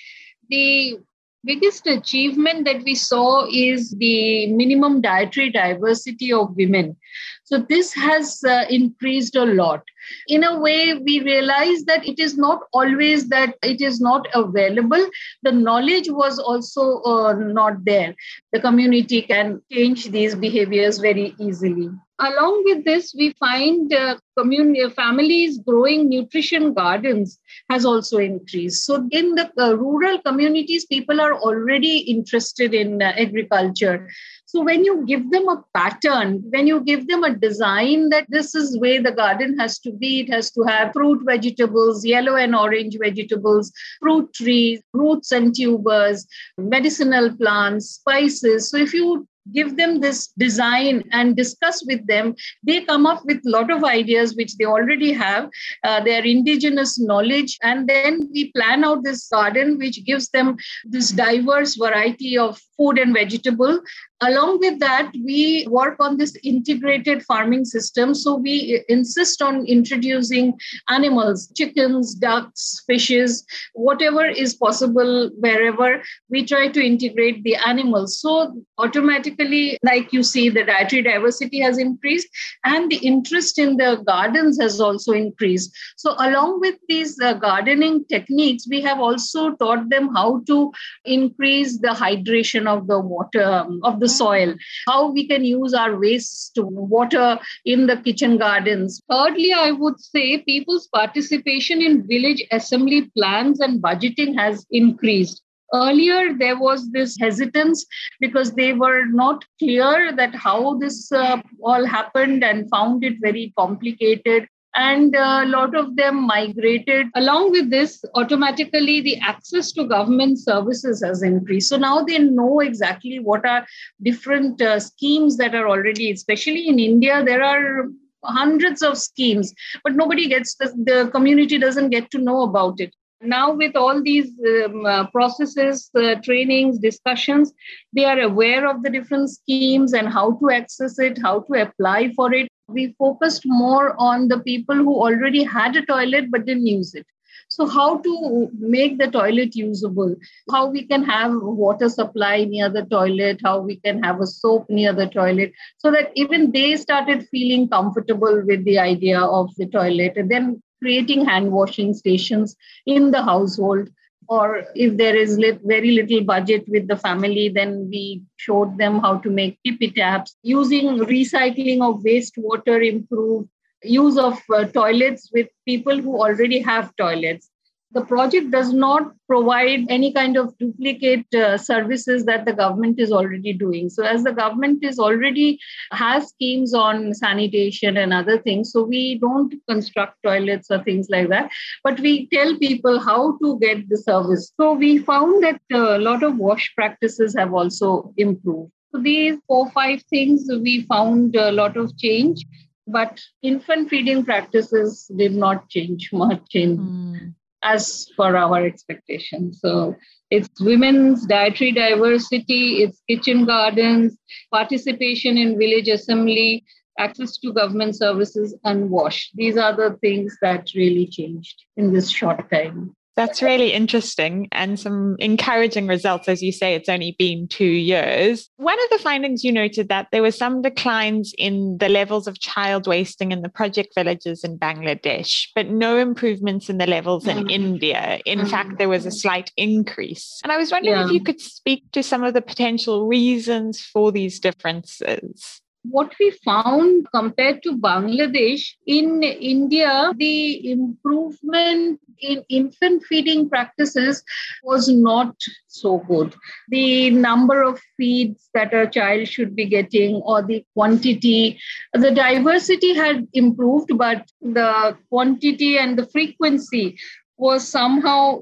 The 0.51 0.99
biggest 1.47 1.87
achievement 1.87 2.65
that 2.65 2.83
we 2.83 2.95
saw 2.95 3.47
is 3.51 3.91
the 3.93 4.53
minimum 4.53 5.01
dietary 5.01 5.51
diversity 5.51 6.33
of 6.33 6.57
women. 6.57 6.97
So 7.45 7.59
this 7.59 7.95
has 7.95 8.43
uh, 8.45 8.65
increased 8.69 9.37
a 9.37 9.45
lot. 9.45 9.83
In 10.27 10.43
a 10.43 10.59
way, 10.59 10.95
we 10.95 11.21
realize 11.21 11.85
that 11.85 12.07
it 12.07 12.19
is 12.19 12.37
not 12.37 12.61
always 12.73 13.29
that 13.29 13.55
it 13.63 13.81
is 13.81 14.01
not 14.01 14.27
available. 14.35 15.07
The 15.45 15.53
knowledge 15.53 16.11
was 16.11 16.41
also 16.41 17.03
uh, 17.03 17.35
not 17.35 17.85
there. 17.85 18.17
The 18.53 18.61
community 18.61 19.23
can 19.23 19.63
change 19.73 20.07
these 20.07 20.35
behaviors 20.35 20.99
very 20.99 21.37
easily. 21.39 21.91
Along 22.19 22.63
with 22.65 22.85
this, 22.85 23.15
we 23.15 23.33
find 23.33 23.93
uh, 23.93 24.17
community 24.39 24.89
families 24.95 25.59
growing 25.59 26.09
nutrition 26.09 26.73
gardens 26.73 27.39
has 27.69 27.85
also 27.85 28.17
increased. 28.17 28.87
So 28.87 29.07
in 29.11 29.35
the 29.35 29.51
uh, 29.59 29.75
rural 29.75 30.21
communities, 30.23 30.87
people 30.87 31.21
are 31.21 31.35
already 31.35 31.99
interested 31.99 32.73
in 32.73 33.03
uh, 33.03 33.13
agriculture. 33.19 34.09
So 34.47 34.63
when 34.63 34.85
you 34.85 35.05
give 35.05 35.31
them 35.31 35.47
a 35.49 35.63
pattern, 35.75 36.43
when 36.49 36.67
you 36.67 36.81
give 36.81 37.07
them 37.07 37.23
a 37.23 37.35
design 37.35 38.09
that 38.09 38.27
this 38.31 38.55
is 38.55 38.79
where 38.79 39.03
the 39.03 39.13
garden 39.13 39.59
has 39.59 39.79
to 39.81 39.93
be, 39.93 40.21
it 40.21 40.31
has 40.31 40.51
to 40.53 40.63
have 40.63 40.95
fruit 40.95 41.21
vegetables, 41.27 42.03
yellow 42.03 42.37
and 42.37 42.55
orange 42.55 42.97
vegetables, 42.99 43.73
fruit 44.01 44.33
trees, 44.33 44.81
roots 44.95 45.33
and 45.33 45.55
tubers, 45.55 46.27
medicinal 46.57 47.37
plants, 47.37 47.91
spices. 47.91 48.71
So 48.71 48.79
if 48.79 48.95
you 48.95 49.29
give 49.53 49.77
them 49.77 50.01
this 50.01 50.29
design 50.39 51.03
and 51.13 51.37
discuss 51.37 51.85
with 51.87 52.07
them 52.07 52.35
they 52.63 52.81
come 52.83 53.07
up 53.07 53.25
with 53.25 53.41
a 53.47 53.51
lot 53.51 53.71
of 53.71 53.85
ideas 53.85 54.35
which 54.37 54.57
they 54.57 54.65
already 54.65 55.13
have 55.13 55.49
uh, 55.85 56.01
their 56.03 56.25
indigenous 56.25 56.99
knowledge. 56.99 57.59
And 57.63 57.89
then 57.89 58.29
we 58.33 58.53
plan 58.53 58.85
out 58.85 59.05
this 59.05 59.29
garden 59.29 59.79
which 59.79 60.05
gives 60.05 60.29
them 60.31 60.57
this 60.85 61.11
diverse 61.11 61.77
variety 61.77 62.37
of 62.39 62.61
food 62.77 62.99
and 62.99 63.15
vegetable 63.15 63.81
along 64.23 64.59
with 64.61 64.79
that 64.81 65.13
we 65.25 65.67
work 65.69 65.97
on 66.01 66.17
this 66.17 66.37
integrated 66.43 67.23
farming 67.25 67.65
system. 67.65 68.15
So 68.15 68.37
we 68.37 68.83
insist 68.89 69.43
on 69.43 69.67
introducing 69.67 70.59
animals 70.89 71.53
chickens 71.57 72.15
ducks 72.15 72.83
fishes 72.87 73.45
whatever 73.75 74.25
is 74.25 74.55
possible 74.55 75.31
wherever 75.39 76.03
we 76.31 76.45
try 76.45 76.69
to 76.69 76.85
integrate 76.85 77.43
the 77.45 77.57
animals. 77.57 78.21
So 78.21 78.63
automatically 78.79 79.79
like 79.83 80.13
you 80.13 80.23
see 80.23 80.49
the 80.49 80.65
dietary 80.65 81.03
diversity 81.03 81.61
has 81.61 81.79
increased 81.79 82.29
and 82.65 82.91
the 82.91 82.97
interest 82.97 83.59
in 83.59 83.77
the 83.77 84.03
gardens 84.07 84.61
has 84.61 84.81
also 84.81 85.13
increased. 85.13 85.77
So 85.97 86.15
along 86.19 86.61
with 86.61 86.77
these 86.89 87.21
uh, 87.21 87.35
gardening 87.35 88.05
techniques 88.07 88.67
we 88.69 88.81
have 88.81 88.99
also 88.99 89.55
taught 89.57 89.91
them 89.91 90.15
how 90.15 90.43
to 90.47 90.73
increase 91.05 91.79
the 91.79 91.89
hydration 91.89 92.67
of 92.67 92.87
the 92.87 92.99
water 92.99 93.45
um, 93.45 93.81
of 93.83 94.01
the 94.01 94.06
the 94.07 94.13
soil, 94.13 94.55
how 94.87 95.11
we 95.11 95.27
can 95.27 95.45
use 95.45 95.75
our 95.75 95.99
waste 95.99 96.55
to 96.55 96.63
water 96.65 97.39
in 97.65 97.87
the 97.87 97.97
kitchen 97.97 98.37
gardens. 98.39 99.01
Thirdly, 99.11 99.53
I 99.53 99.73
would 99.73 99.99
say 100.01 100.39
people's 100.39 100.89
participation 100.95 101.83
in 101.83 102.07
village 102.07 102.45
assembly 102.53 103.11
plans 103.17 103.61
and 103.61 103.83
budgeting 103.83 104.39
has 104.39 104.65
increased. 104.71 105.43
Earlier 105.75 106.35
there 106.39 106.57
was 106.57 106.91
this 106.93 107.17
hesitance 107.21 107.85
because 108.21 108.53
they 108.53 108.73
were 108.73 109.05
not 109.07 109.45
clear 109.59 110.13
that 110.15 110.35
how 110.35 110.79
this 110.79 111.11
uh, 111.11 111.43
all 111.61 111.85
happened 111.85 112.45
and 112.45 112.71
found 112.71 113.03
it 113.03 113.15
very 113.21 113.53
complicated 113.59 114.47
and 114.77 115.15
a 115.15 115.47
lot 115.47 115.75
of 115.75 115.97
them 115.97 116.27
migrated. 116.27 117.07
Along 117.15 117.51
with 117.51 117.71
this, 117.71 118.05
automatically 118.15 119.01
the 119.01 119.19
access 119.21 119.73
to 119.73 119.85
government 119.85 120.39
services 120.39 121.03
has 121.03 121.23
increased. 121.23 121.71
So 121.71 121.79
now 121.79 122.03
they 122.03 122.19
know 122.19 122.61
exactly 122.61 123.19
what 123.19 123.47
are 123.47 123.67
different 124.03 124.61
uh, 124.61 124.79
schemes 124.79 125.39
that 125.39 125.55
are 125.55 125.67
already, 125.67 126.11
especially 126.13 126.69
in 126.69 126.79
India, 126.79 127.25
there 127.25 127.43
are 127.43 127.87
hundreds 128.23 128.83
of 128.83 128.99
schemes, 128.99 129.55
but 129.83 129.95
nobody 129.95 130.29
gets 130.29 130.55
the, 130.57 130.69
the 130.85 131.11
community 131.11 131.59
doesn't 131.59 131.91
get 131.91 132.11
to 132.11 132.19
know 132.19 132.43
about 132.43 132.81
it 132.81 132.95
now 133.23 133.53
with 133.53 133.75
all 133.77 134.03
these 134.03 134.31
um, 134.47 134.85
uh, 134.85 135.07
processes 135.07 135.91
uh, 135.95 136.17
trainings 136.23 136.79
discussions 136.79 137.53
they 137.95 138.05
are 138.05 138.21
aware 138.21 138.69
of 138.69 138.83
the 138.83 138.91
different 138.91 139.31
schemes 139.31 139.95
and 139.95 140.09
how 140.09 140.33
to 140.33 140.51
access 140.51 140.99
it 140.99 141.19
how 141.23 141.41
to 141.41 141.63
apply 141.63 142.13
for 142.15 142.33
it 142.35 142.47
we 142.69 142.95
focused 142.99 143.43
more 143.45 143.95
on 143.99 144.29
the 144.29 144.41
people 144.41 144.77
who 144.77 144.95
already 144.95 145.45
had 145.45 145.77
a 145.77 145.87
toilet 145.87 146.31
but 146.31 146.47
didn't 146.47 146.67
use 146.67 146.95
it. 146.95 147.07
So 147.49 147.67
how 147.67 147.99
to 147.99 148.51
make 148.59 148.99
the 148.99 149.07
toilet 149.07 149.55
usable? 149.55 150.17
How 150.51 150.67
we 150.67 150.85
can 150.85 151.05
have 151.05 151.33
water 151.35 151.89
supply 151.89 152.45
near 152.45 152.69
the 152.69 152.85
toilet? 152.85 153.41
How 153.45 153.61
we 153.61 153.77
can 153.77 154.03
have 154.03 154.21
a 154.21 154.27
soap 154.27 154.69
near 154.69 154.93
the 154.93 155.07
toilet? 155.07 155.53
So 155.79 155.93
that 155.93 156.11
even 156.17 156.51
they 156.51 156.77
started 156.77 157.29
feeling 157.29 157.69
comfortable 157.69 158.43
with 158.45 158.65
the 158.65 158.81
idea 158.81 159.21
of 159.21 159.55
the 159.57 159.67
toilet. 159.67 160.17
And 160.17 160.29
then 160.29 160.61
creating 160.83 161.25
hand 161.25 161.53
washing 161.53 161.95
stations 161.95 162.57
in 162.85 163.13
the 163.13 163.23
household 163.23 163.91
or 164.29 164.65
if 164.75 164.97
there 164.97 165.17
is 165.17 165.39
very 165.65 165.91
little 165.93 166.23
budget 166.23 166.65
with 166.69 166.87
the 166.89 166.97
family 166.97 167.49
then 167.49 167.89
we 167.91 168.23
showed 168.37 168.77
them 168.79 168.99
how 169.01 169.17
to 169.19 169.31
make 169.31 169.59
tippy 169.65 169.91
taps 169.91 170.37
using 170.43 170.99
recycling 170.99 171.83
of 171.83 172.03
wastewater 172.03 172.87
improved 172.87 173.49
use 173.83 174.19
of 174.19 174.39
uh, 174.55 174.65
toilets 174.65 175.31
with 175.33 175.49
people 175.67 176.01
who 176.01 176.21
already 176.21 176.61
have 176.61 176.95
toilets 176.97 177.51
the 177.93 178.05
project 178.05 178.51
does 178.51 178.73
not 178.73 179.13
provide 179.29 179.87
any 179.89 180.13
kind 180.13 180.37
of 180.37 180.57
duplicate 180.59 181.33
uh, 181.35 181.57
services 181.57 182.25
that 182.25 182.45
the 182.45 182.53
government 182.53 182.99
is 182.99 183.13
already 183.13 183.53
doing. 183.53 183.89
So 183.89 184.05
as 184.05 184.25
the 184.25 184.33
government 184.33 184.85
is 184.85 184.99
already 184.99 185.59
has 185.93 186.29
schemes 186.29 186.75
on 186.75 187.15
sanitation 187.15 187.97
and 187.97 188.13
other 188.13 188.39
things 188.39 188.73
so 188.73 188.85
we 188.85 189.19
don't 189.19 189.55
construct 189.69 190.23
toilets 190.23 190.71
or 190.71 190.83
things 190.83 191.09
like 191.11 191.29
that. 191.29 191.51
But 191.85 192.01
we 192.01 192.29
tell 192.29 192.57
people 192.59 193.01
how 193.01 193.39
to 193.39 193.59
get 193.61 193.89
the 193.89 193.99
service. 193.99 194.53
So 194.61 194.73
we 194.75 194.99
found 194.99 195.43
that 195.45 195.61
a 195.73 195.99
lot 195.99 196.23
of 196.23 196.37
wash 196.37 196.73
practices 196.75 197.35
have 197.39 197.55
also 197.55 198.13
improved. 198.17 198.73
So 198.93 199.01
these 199.01 199.39
four 199.47 199.71
five 199.71 200.03
things 200.11 200.49
we 200.49 200.83
found 200.83 201.37
a 201.37 201.53
lot 201.53 201.77
of 201.77 201.97
change 201.97 202.45
but 202.89 203.21
infant 203.43 203.91
feeding 203.91 204.25
practices 204.25 205.11
did 205.17 205.35
not 205.35 205.69
change 205.69 206.13
much 206.13 206.55
in 206.55 206.79
mm 206.79 207.35
as 207.67 208.07
per 208.17 208.37
our 208.37 208.65
expectations. 208.65 209.59
So 209.61 209.97
it's 210.31 210.61
women's 210.61 211.27
dietary 211.27 211.73
diversity, 211.73 212.83
it's 212.83 213.03
kitchen 213.09 213.45
gardens, 213.45 214.17
participation 214.53 215.37
in 215.37 215.59
village 215.59 215.89
assembly, 215.89 216.65
access 216.99 217.37
to 217.39 217.53
government 217.53 217.97
services, 217.97 218.57
and 218.65 218.89
wash. 218.89 219.31
These 219.35 219.57
are 219.57 219.77
the 219.77 219.97
things 220.01 220.37
that 220.43 220.71
really 220.75 221.07
changed 221.07 221.65
in 221.77 221.93
this 221.93 222.09
short 222.09 222.51
time. 222.51 222.95
That's 223.17 223.43
really 223.43 223.73
interesting 223.73 224.49
and 224.53 224.79
some 224.79 225.17
encouraging 225.19 225.87
results. 225.87 226.29
As 226.29 226.43
you 226.43 226.53
say, 226.53 226.75
it's 226.75 226.89
only 226.89 227.17
been 227.19 227.49
two 227.49 227.65
years. 227.65 228.51
One 228.57 228.79
of 228.85 228.91
the 228.91 229.03
findings 229.03 229.43
you 229.43 229.53
noted 229.53 229.89
that 229.89 230.09
there 230.13 230.23
were 230.23 230.31
some 230.31 230.61
declines 230.61 231.33
in 231.39 231.79
the 231.79 231.89
levels 231.89 232.27
of 232.27 232.39
child 232.41 232.87
wasting 232.87 233.33
in 233.33 233.41
the 233.41 233.49
project 233.49 233.95
villages 233.95 234.45
in 234.45 234.59
Bangladesh, 234.59 235.49
but 235.55 235.69
no 235.69 235.97
improvements 235.97 236.69
in 236.69 236.77
the 236.77 236.87
levels 236.87 237.27
in 237.27 237.45
mm. 237.47 237.51
India. 237.51 238.21
In 238.27 238.41
mm. 238.41 238.51
fact, 238.51 238.79
there 238.79 238.91
was 238.91 239.07
a 239.07 239.11
slight 239.11 239.51
increase. 239.57 240.39
And 240.43 240.53
I 240.53 240.59
was 240.59 240.71
wondering 240.71 240.97
yeah. 240.97 241.07
if 241.07 241.13
you 241.13 241.23
could 241.23 241.41
speak 241.41 241.91
to 241.93 242.03
some 242.03 242.23
of 242.23 242.35
the 242.35 242.43
potential 242.43 243.07
reasons 243.07 243.81
for 243.81 244.13
these 244.13 244.39
differences 244.39 245.63
what 245.91 246.13
we 246.19 246.31
found 246.45 247.07
compared 247.15 247.63
to 247.63 247.77
Bangladesh, 247.79 248.75
in 248.87 249.23
India, 249.23 250.13
the 250.17 250.71
improvement 250.71 252.01
in 252.21 252.45
infant 252.49 253.05
feeding 253.05 253.49
practices 253.49 254.23
was 254.63 254.89
not 254.89 255.35
so 255.67 255.99
good. 255.99 256.35
The 256.69 257.11
number 257.11 257.63
of 257.63 257.81
feeds 257.97 258.49
that 258.55 258.73
a 258.73 258.89
child 258.89 259.29
should 259.29 259.55
be 259.55 259.67
getting, 259.67 260.17
or 260.17 260.43
the 260.43 260.65
quantity, 260.75 261.61
the 261.93 262.11
diversity 262.11 262.95
had 262.95 263.27
improved, 263.33 263.97
but 263.97 264.27
the 264.41 264.97
quantity 265.11 265.79
and 265.79 265.99
the 265.99 266.07
frequency 266.07 266.99
was 267.37 267.67
somehow 267.69 268.41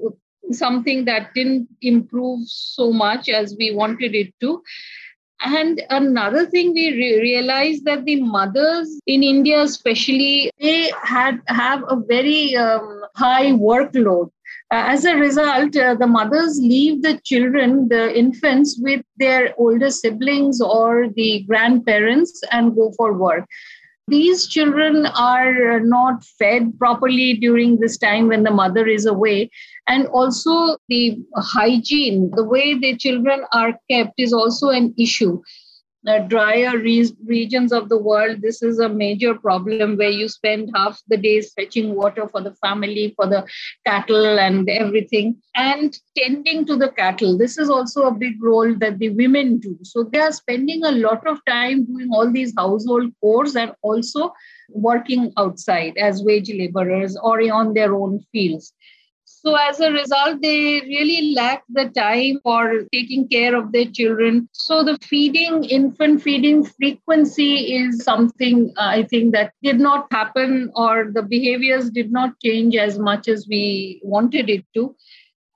something 0.51 1.05
that 1.05 1.33
didn't 1.33 1.67
improve 1.81 2.47
so 2.47 2.93
much 2.93 3.29
as 3.29 3.55
we 3.57 3.73
wanted 3.73 4.13
it 4.15 4.33
to 4.39 4.61
and 5.41 5.81
another 5.89 6.45
thing 6.45 6.73
we 6.73 6.91
re- 6.91 7.21
realized 7.21 7.85
that 7.85 8.05
the 8.05 8.21
mothers 8.21 8.99
in 9.05 9.23
India, 9.23 9.61
especially, 9.61 10.51
they 10.59 10.91
had 11.03 11.41
have 11.47 11.83
a 11.87 11.97
very 11.97 12.55
um, 12.55 13.03
high 13.15 13.51
workload. 13.51 14.29
Uh, 14.71 14.83
as 14.87 15.05
a 15.05 15.15
result, 15.15 15.75
uh, 15.75 15.93
the 15.93 16.07
mothers 16.07 16.59
leave 16.59 17.03
the 17.03 17.19
children, 17.23 17.87
the 17.87 18.17
infants, 18.17 18.79
with 18.81 19.03
their 19.17 19.53
older 19.57 19.91
siblings 19.91 20.59
or 20.59 21.07
the 21.15 21.43
grandparents 21.47 22.41
and 22.51 22.75
go 22.75 22.91
for 22.97 23.13
work. 23.13 23.45
These 24.07 24.47
children 24.47 25.07
are 25.07 25.79
not 25.79 26.23
fed 26.23 26.77
properly 26.77 27.33
during 27.33 27.79
this 27.79 27.97
time 27.97 28.27
when 28.27 28.43
the 28.43 28.51
mother 28.51 28.87
is 28.87 29.05
away. 29.05 29.49
And 29.87 30.07
also 30.07 30.77
the 30.89 31.17
hygiene 31.35 32.31
the 32.35 32.43
way 32.43 32.77
the 32.77 32.95
children 32.97 33.45
are 33.53 33.79
kept 33.89 34.13
is 34.17 34.33
also 34.33 34.69
an 34.69 34.93
issue 34.97 35.41
uh, 36.07 36.19
drier 36.19 36.77
re- 36.77 37.15
regions 37.25 37.71
of 37.71 37.89
the 37.89 37.97
world, 37.97 38.41
this 38.41 38.61
is 38.61 38.79
a 38.79 38.89
major 38.89 39.35
problem 39.35 39.97
where 39.97 40.09
you 40.09 40.27
spend 40.27 40.69
half 40.75 41.01
the 41.07 41.17
days 41.17 41.51
fetching 41.53 41.95
water 41.95 42.27
for 42.27 42.41
the 42.41 42.53
family, 42.55 43.13
for 43.15 43.27
the 43.27 43.45
cattle, 43.85 44.39
and 44.39 44.69
everything, 44.69 45.35
and 45.55 45.97
tending 46.17 46.65
to 46.65 46.75
the 46.75 46.89
cattle. 46.89 47.37
This 47.37 47.57
is 47.57 47.69
also 47.69 48.03
a 48.03 48.13
big 48.13 48.41
role 48.41 48.75
that 48.75 48.99
the 48.99 49.09
women 49.09 49.59
do. 49.59 49.77
So 49.83 50.03
they 50.03 50.19
are 50.19 50.31
spending 50.31 50.83
a 50.83 50.91
lot 50.91 51.25
of 51.27 51.39
time 51.47 51.85
doing 51.85 52.09
all 52.11 52.31
these 52.31 52.53
household 52.57 53.11
chores 53.21 53.55
and 53.55 53.71
also 53.81 54.33
working 54.69 55.31
outside 55.37 55.97
as 55.97 56.23
wage 56.23 56.49
laborers 56.49 57.17
or 57.21 57.41
on 57.51 57.73
their 57.73 57.95
own 57.95 58.19
fields. 58.31 58.73
So, 59.45 59.53
as 59.55 59.79
a 59.79 59.91
result, 59.91 60.41
they 60.41 60.81
really 60.81 61.35
lack 61.35 61.63
the 61.69 61.89
time 61.89 62.39
for 62.41 62.85
taking 62.91 63.27
care 63.27 63.55
of 63.55 63.71
their 63.71 63.85
children. 63.85 64.49
So, 64.53 64.83
the 64.83 64.97
feeding, 65.03 65.65
infant 65.65 66.23
feeding 66.23 66.65
frequency 66.65 67.75
is 67.75 68.03
something 68.03 68.73
uh, 68.75 68.87
I 68.87 69.03
think 69.03 69.33
that 69.33 69.53
did 69.61 69.79
not 69.79 70.07
happen, 70.11 70.71
or 70.75 71.11
the 71.13 71.21
behaviors 71.21 71.91
did 71.91 72.11
not 72.11 72.39
change 72.43 72.75
as 72.75 72.97
much 72.97 73.27
as 73.27 73.47
we 73.47 74.01
wanted 74.03 74.49
it 74.49 74.65
to 74.73 74.95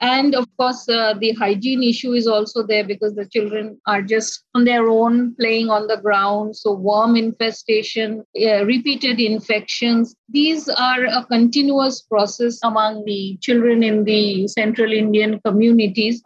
and 0.01 0.35
of 0.35 0.47
course 0.57 0.87
uh, 0.89 1.13
the 1.19 1.33
hygiene 1.33 1.83
issue 1.83 2.13
is 2.13 2.27
also 2.27 2.63
there 2.63 2.85
because 2.85 3.15
the 3.15 3.25
children 3.25 3.79
are 3.85 4.01
just 4.01 4.43
on 4.55 4.65
their 4.65 4.87
own 4.87 5.35
playing 5.35 5.69
on 5.69 5.87
the 5.87 5.97
ground. 5.97 6.55
So 6.55 6.73
worm 6.73 7.15
infestation 7.15 8.23
uh, 8.41 8.65
repeated 8.65 9.19
infections 9.19 10.15
these 10.31 10.69
are 10.69 11.05
a 11.05 11.25
continuous 11.25 12.01
process 12.01 12.59
among 12.63 13.03
the 13.05 13.37
children 13.41 13.81
in 13.81 14.03
the 14.03 14.47
central 14.47 14.91
indian 14.91 15.39
communities. 15.43 16.21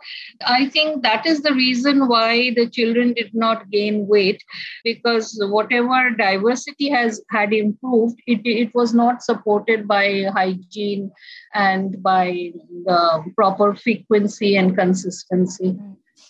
I 0.45 0.69
think 0.69 1.03
that 1.03 1.25
is 1.25 1.41
the 1.41 1.53
reason 1.53 2.07
why 2.07 2.53
the 2.53 2.69
children 2.69 3.13
did 3.13 3.33
not 3.33 3.69
gain 3.69 4.07
weight 4.07 4.43
because 4.83 5.37
whatever 5.49 6.11
diversity 6.11 6.89
has 6.89 7.21
had 7.29 7.53
improved 7.53 8.21
it, 8.27 8.41
it 8.43 8.75
was 8.75 8.93
not 8.93 9.23
supported 9.23 9.87
by 9.87 10.25
hygiene 10.33 11.11
and 11.53 12.01
by 12.01 12.51
the 12.85 13.23
proper 13.35 13.75
frequency 13.75 14.55
and 14.55 14.75
consistency. 14.75 15.77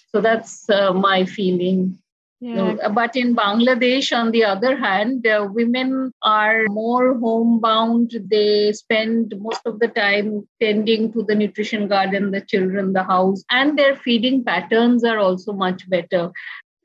So 0.09 0.21
that's 0.21 0.69
uh, 0.69 0.93
my 0.93 1.25
feeling. 1.25 1.99
Yeah. 2.39 2.89
But 2.89 3.15
in 3.15 3.37
Bangladesh, 3.37 4.11
on 4.15 4.31
the 4.31 4.43
other 4.43 4.75
hand, 4.75 5.25
uh, 5.25 5.47
women 5.49 6.11
are 6.23 6.65
more 6.67 7.17
homebound. 7.17 8.11
They 8.29 8.73
spend 8.73 9.33
most 9.39 9.61
of 9.65 9.79
the 9.79 9.87
time 9.87 10.45
tending 10.61 11.13
to 11.13 11.23
the 11.23 11.35
nutrition 11.35 11.87
garden, 11.87 12.31
the 12.31 12.41
children, 12.41 12.91
the 12.91 13.03
house, 13.03 13.45
and 13.49 13.79
their 13.79 13.95
feeding 13.95 14.43
patterns 14.43 15.05
are 15.05 15.19
also 15.19 15.53
much 15.53 15.89
better 15.89 16.33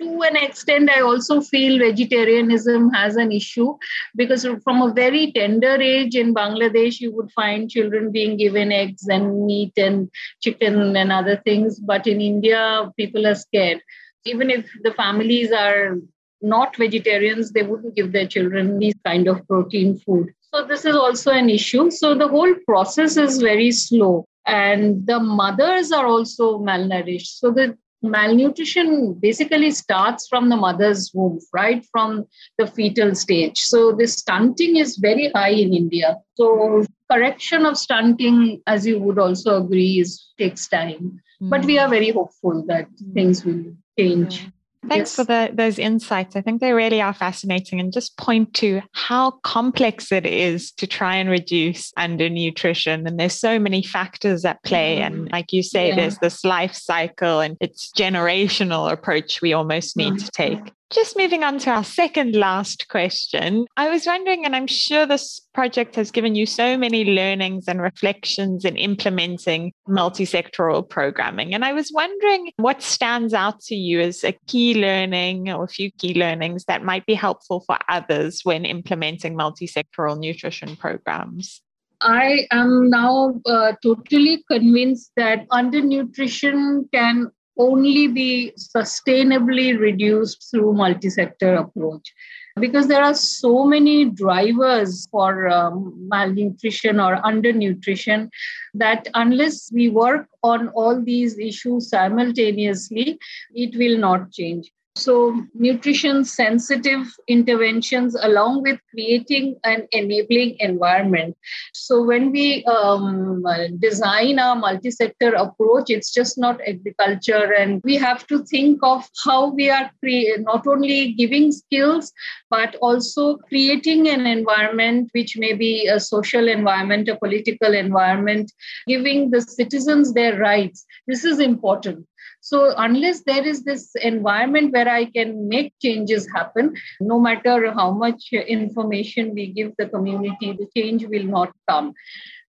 to 0.00 0.22
an 0.22 0.36
extent, 0.36 0.90
I 0.90 1.00
also 1.00 1.40
feel 1.40 1.78
vegetarianism 1.78 2.90
has 2.90 3.16
an 3.16 3.32
issue 3.32 3.76
because 4.16 4.46
from 4.62 4.82
a 4.82 4.92
very 4.92 5.32
tender 5.32 5.80
age 5.80 6.14
in 6.14 6.34
Bangladesh, 6.34 7.00
you 7.00 7.14
would 7.14 7.30
find 7.32 7.70
children 7.70 8.12
being 8.12 8.36
given 8.36 8.70
eggs 8.72 9.08
and 9.08 9.46
meat 9.46 9.72
and 9.76 10.10
chicken 10.40 10.96
and 10.96 11.12
other 11.12 11.36
things. 11.44 11.80
But 11.80 12.06
in 12.06 12.20
India, 12.20 12.90
people 12.96 13.26
are 13.26 13.34
scared. 13.34 13.80
Even 14.24 14.50
if 14.50 14.66
the 14.82 14.92
families 14.92 15.52
are 15.52 15.96
not 16.40 16.76
vegetarians, 16.76 17.50
they 17.50 17.62
wouldn't 17.62 17.96
give 17.96 18.12
their 18.12 18.26
children 18.26 18.78
these 18.78 18.94
kind 19.04 19.26
of 19.26 19.46
protein 19.48 19.98
food. 19.98 20.32
So 20.54 20.64
this 20.64 20.84
is 20.84 20.94
also 20.94 21.32
an 21.32 21.50
issue. 21.50 21.90
So 21.90 22.14
the 22.14 22.28
whole 22.28 22.54
process 22.66 23.16
is 23.16 23.38
very 23.42 23.72
slow 23.72 24.26
and 24.46 25.06
the 25.06 25.20
mothers 25.20 25.92
are 25.92 26.06
also 26.06 26.58
malnourished. 26.58 27.38
So 27.38 27.50
the 27.50 27.76
malnutrition 28.02 29.14
basically 29.14 29.70
starts 29.70 30.28
from 30.28 30.48
the 30.48 30.56
mother's 30.56 31.10
womb, 31.14 31.40
right 31.52 31.84
from 31.90 32.26
the 32.58 32.66
fetal 32.66 33.14
stage. 33.14 33.58
So 33.58 33.92
this 33.92 34.14
stunting 34.14 34.76
is 34.76 34.96
very 34.96 35.30
high 35.34 35.50
in 35.50 35.74
India. 35.74 36.16
So 36.34 36.84
correction 37.10 37.66
of 37.66 37.76
stunting, 37.76 38.62
as 38.66 38.86
you 38.86 38.98
would 39.00 39.18
also 39.18 39.62
agree, 39.62 40.00
is 40.00 40.26
takes 40.38 40.68
time. 40.68 41.20
Mm. 41.42 41.50
But 41.50 41.64
we 41.64 41.78
are 41.78 41.88
very 41.88 42.10
hopeful 42.10 42.64
that 42.66 42.88
mm. 42.90 43.14
things 43.14 43.44
will 43.44 43.64
change. 43.98 44.42
Yeah. 44.42 44.50
Thanks 44.88 45.10
yes. 45.10 45.16
for 45.16 45.24
the, 45.24 45.50
those 45.52 45.78
insights. 45.78 46.36
I 46.36 46.40
think 46.40 46.60
they 46.60 46.72
really 46.72 47.00
are 47.00 47.14
fascinating 47.14 47.80
and 47.80 47.92
just 47.92 48.16
point 48.16 48.54
to 48.54 48.80
how 48.92 49.32
complex 49.42 50.10
it 50.12 50.26
is 50.26 50.72
to 50.72 50.86
try 50.86 51.16
and 51.16 51.28
reduce 51.28 51.92
undernutrition. 51.92 53.06
And 53.06 53.18
there's 53.18 53.38
so 53.38 53.58
many 53.58 53.82
factors 53.82 54.44
at 54.44 54.62
play. 54.62 54.98
And 54.98 55.30
like 55.30 55.52
you 55.52 55.62
say, 55.62 55.88
yeah. 55.88 55.96
there's 55.96 56.18
this 56.18 56.44
life 56.44 56.74
cycle 56.74 57.40
and 57.40 57.56
it's 57.60 57.90
generational 57.96 58.90
approach 58.90 59.42
we 59.42 59.52
almost 59.52 59.96
need 59.96 60.14
mm-hmm. 60.14 60.24
to 60.24 60.30
take. 60.30 60.72
Just 60.90 61.18
moving 61.18 61.44
on 61.44 61.58
to 61.58 61.70
our 61.70 61.84
second 61.84 62.34
last 62.34 62.88
question. 62.88 63.66
I 63.76 63.90
was 63.90 64.06
wondering, 64.06 64.46
and 64.46 64.56
I'm 64.56 64.66
sure 64.66 65.04
this 65.04 65.38
project 65.52 65.94
has 65.96 66.10
given 66.10 66.34
you 66.34 66.46
so 66.46 66.78
many 66.78 67.04
learnings 67.04 67.68
and 67.68 67.82
reflections 67.82 68.64
in 68.64 68.78
implementing 68.78 69.72
multi-sectoral 69.86 70.88
programming. 70.88 71.52
And 71.52 71.62
I 71.62 71.74
was 71.74 71.92
wondering 71.92 72.52
what 72.56 72.80
stands 72.80 73.34
out 73.34 73.60
to 73.64 73.74
you 73.74 74.00
as 74.00 74.24
a 74.24 74.32
key 74.46 74.80
learning 74.80 75.50
or 75.50 75.64
a 75.64 75.68
few 75.68 75.90
key 75.92 76.14
learnings 76.14 76.64
that 76.64 76.82
might 76.82 77.04
be 77.04 77.14
helpful 77.14 77.60
for 77.66 77.76
others 77.90 78.40
when 78.44 78.64
implementing 78.64 79.36
multi-sectoral 79.36 80.18
nutrition 80.18 80.74
programs. 80.74 81.60
I 82.00 82.46
am 82.50 82.88
now 82.88 83.40
uh, 83.44 83.72
totally 83.82 84.42
convinced 84.50 85.10
that 85.16 85.48
undernutrition 85.48 86.90
can 86.92 87.30
only 87.58 88.06
be 88.08 88.52
sustainably 88.56 89.78
reduced 89.78 90.50
through 90.50 90.72
multi-sector 90.72 91.54
approach. 91.54 92.12
Because 92.60 92.88
there 92.88 93.02
are 93.04 93.14
so 93.14 93.64
many 93.64 94.04
drivers 94.04 95.06
for 95.10 95.48
um, 95.48 95.94
malnutrition 96.08 96.98
or 96.98 97.16
undernutrition 97.22 98.30
that 98.74 99.06
unless 99.14 99.70
we 99.72 99.88
work 99.88 100.26
on 100.42 100.68
all 100.70 101.00
these 101.00 101.38
issues 101.38 101.88
simultaneously 101.88 103.18
it 103.54 103.76
will 103.76 103.96
not 103.98 104.32
change 104.32 104.72
so, 104.98 105.40
nutrition 105.54 106.24
sensitive 106.24 107.06
interventions 107.28 108.16
along 108.20 108.62
with 108.62 108.80
creating 108.90 109.56
an 109.62 109.86
enabling 109.92 110.56
environment. 110.58 111.36
So, 111.72 112.02
when 112.02 112.32
we 112.32 112.64
um, 112.64 113.44
design 113.78 114.40
a 114.40 114.56
multi 114.56 114.90
sector 114.90 115.34
approach, 115.34 115.90
it's 115.90 116.12
just 116.12 116.36
not 116.36 116.60
agriculture, 116.66 117.52
and 117.52 117.80
we 117.84 117.94
have 117.96 118.26
to 118.26 118.44
think 118.44 118.80
of 118.82 119.08
how 119.24 119.54
we 119.54 119.70
are 119.70 119.88
cre- 120.02 120.40
not 120.40 120.66
only 120.66 121.12
giving 121.12 121.52
skills 121.52 122.12
but 122.50 122.74
also 122.76 123.36
creating 123.36 124.08
an 124.08 124.26
environment 124.26 125.10
which 125.12 125.36
may 125.36 125.52
be 125.52 125.86
a 125.86 126.00
social 126.00 126.48
environment, 126.48 127.08
a 127.08 127.16
political 127.16 127.72
environment, 127.72 128.50
giving 128.88 129.30
the 129.30 129.42
citizens 129.42 130.14
their 130.14 130.38
rights. 130.38 130.84
This 131.06 131.24
is 131.24 131.38
important 131.38 132.07
so, 132.40 132.72
unless 132.76 133.22
there 133.24 133.46
is 133.46 133.64
this 133.64 133.94
environment 133.96 134.72
where 134.72 134.88
I 134.88 135.06
can 135.06 135.48
make 135.48 135.74
changes 135.82 136.28
happen, 136.34 136.74
no 137.00 137.18
matter 137.20 137.72
how 137.72 137.90
much 137.90 138.32
information 138.32 139.34
we 139.34 139.48
give 139.48 139.72
the 139.76 139.86
community, 139.86 140.52
the 140.52 140.68
change 140.76 141.04
will 141.06 141.24
not 141.24 141.52
come. 141.68 141.94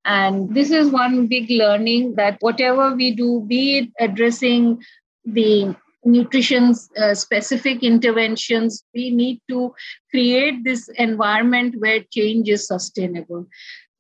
And 0.06 0.54
this 0.54 0.72
is 0.72 0.90
one 0.90 1.28
big 1.28 1.50
learning 1.50 2.16
that 2.16 2.38
whatever 2.42 2.96
we 2.96 3.12
do, 3.12 3.46
be 3.48 3.78
it 3.78 3.90
addressing 4.00 4.84
the 5.26 5.76
nutrition 6.06 6.76
uh, 6.98 7.14
specific 7.14 7.84
interventions, 7.84 8.84
we 8.94 9.10
need 9.12 9.42
to 9.50 9.74
create 10.12 10.64
this 10.64 10.90
environment 10.98 11.76
where 11.80 12.04
change 12.12 12.50
is 12.50 12.68
sustainable. 12.68 13.48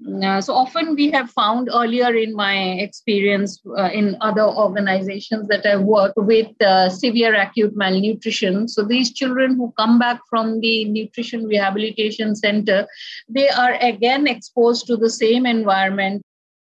So 0.05 0.53
often 0.53 0.95
we 0.95 1.11
have 1.11 1.29
found 1.31 1.69
earlier 1.73 2.13
in 2.13 2.35
my 2.35 2.55
experience 2.79 3.61
uh, 3.77 3.89
in 3.93 4.17
other 4.19 4.43
organizations 4.43 5.47
that 5.47 5.65
I 5.65 5.77
work 5.77 6.13
with 6.17 6.49
uh, 6.61 6.89
severe 6.89 7.33
acute 7.35 7.75
malnutrition. 7.75 8.67
So 8.67 8.83
these 8.83 9.13
children 9.13 9.55
who 9.55 9.73
come 9.77 9.99
back 9.99 10.19
from 10.29 10.59
the 10.59 10.85
nutrition 10.85 11.45
rehabilitation 11.45 12.35
center, 12.35 12.85
they 13.29 13.47
are 13.47 13.75
again 13.75 14.27
exposed 14.27 14.87
to 14.87 14.97
the 14.97 15.09
same 15.09 15.45
environment. 15.45 16.21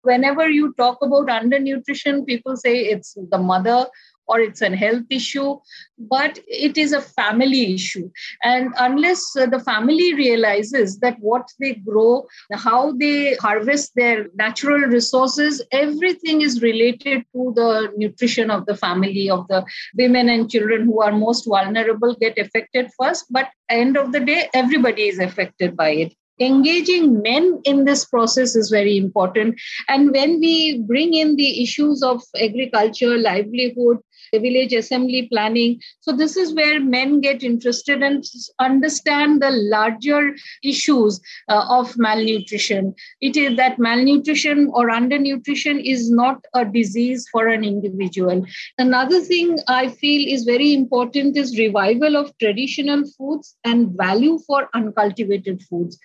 Whenever 0.04 0.50
you 0.50 0.74
talk 0.74 0.98
about 1.02 1.28
undernutrition, 1.28 2.26
people 2.26 2.58
say 2.58 2.80
it's 2.80 3.16
the 3.30 3.38
mother 3.38 3.88
or 4.32 4.40
it's 4.40 4.62
a 4.62 4.76
health 4.76 5.04
issue, 5.10 5.58
but 5.98 6.40
it 6.48 6.78
is 6.78 6.94
a 6.94 7.02
family 7.02 7.74
issue. 7.74 8.10
And 8.44 8.74
unless 8.80 9.36
uh, 9.36 9.46
the 9.46 9.60
family 9.60 10.14
realizes 10.14 11.00
that 11.00 11.18
what 11.20 11.50
they 11.60 11.74
grow, 11.74 12.26
how 12.54 12.94
they 12.94 13.36
harvest 13.36 13.92
their 13.96 14.28
natural 14.36 14.80
resources, 14.80 15.62
everything 15.72 16.42
is 16.42 16.62
related 16.62 17.26
to 17.34 17.52
the 17.56 17.92
nutrition 17.98 18.50
of 18.50 18.66
the 18.66 18.76
family, 18.76 19.30
of 19.30 19.48
the 19.50 19.66
women 19.98 20.30
and 20.30 20.50
children 20.50 20.86
who 20.86 21.02
are 21.02 21.12
most 21.12 21.46
vulnerable 21.46 22.16
get 22.16 22.38
affected 22.38 22.90
first. 22.98 23.26
But 23.30 23.50
end 23.70 23.98
of 23.98 24.14
the 24.14 24.22
day, 24.22 24.50
everybody 24.54 25.08
is 25.10 25.20
affected 25.20 25.76
by 25.76 25.90
it 25.90 26.14
engaging 26.42 27.22
men 27.22 27.62
in 27.64 27.86
this 27.86 28.06
process 28.06 28.56
is 28.56 28.70
very 28.70 28.98
important. 28.98 29.60
And 29.88 30.12
when 30.12 30.40
we 30.40 30.80
bring 30.80 31.14
in 31.14 31.36
the 31.36 31.64
issues 31.64 32.04
of 32.04 32.22
agriculture, 32.40 33.18
livelihood, 33.18 34.00
village 34.40 34.74
assembly 34.74 35.28
planning. 35.28 35.82
So, 36.00 36.12
this 36.16 36.38
is 36.38 36.54
where 36.54 36.80
men 36.80 37.22
get 37.22 37.44
interested 37.44 38.02
and 38.02 38.24
understand 38.60 39.42
the 39.42 39.52
larger 39.52 40.36
issues 40.64 41.20
uh, 41.50 41.66
of 41.70 41.98
malnutrition. 41.98 42.96
It 43.20 43.36
is 43.36 43.58
that 43.58 43.80
malnutrition 43.80 44.70
or 44.74 44.90
undernutrition 44.90 45.82
is 45.84 46.10
not 46.10 46.44
a 46.54 46.66
disease 46.66 47.28
for 47.32 47.48
an 47.48 47.64
individual. 47.64 48.46
Another 48.78 49.22
thing 49.22 49.58
I 49.68 49.90
feel 49.90 50.34
is 50.34 50.44
very 50.44 50.74
important 50.74 51.38
is 51.38 51.58
revival 51.58 52.16
of 52.16 52.38
traditional 52.38 53.04
foods 53.18 53.56
and 53.64 53.92
value 53.98 54.40
for 54.48 54.70
uncultivated 54.74 55.62
foods. 55.64 56.00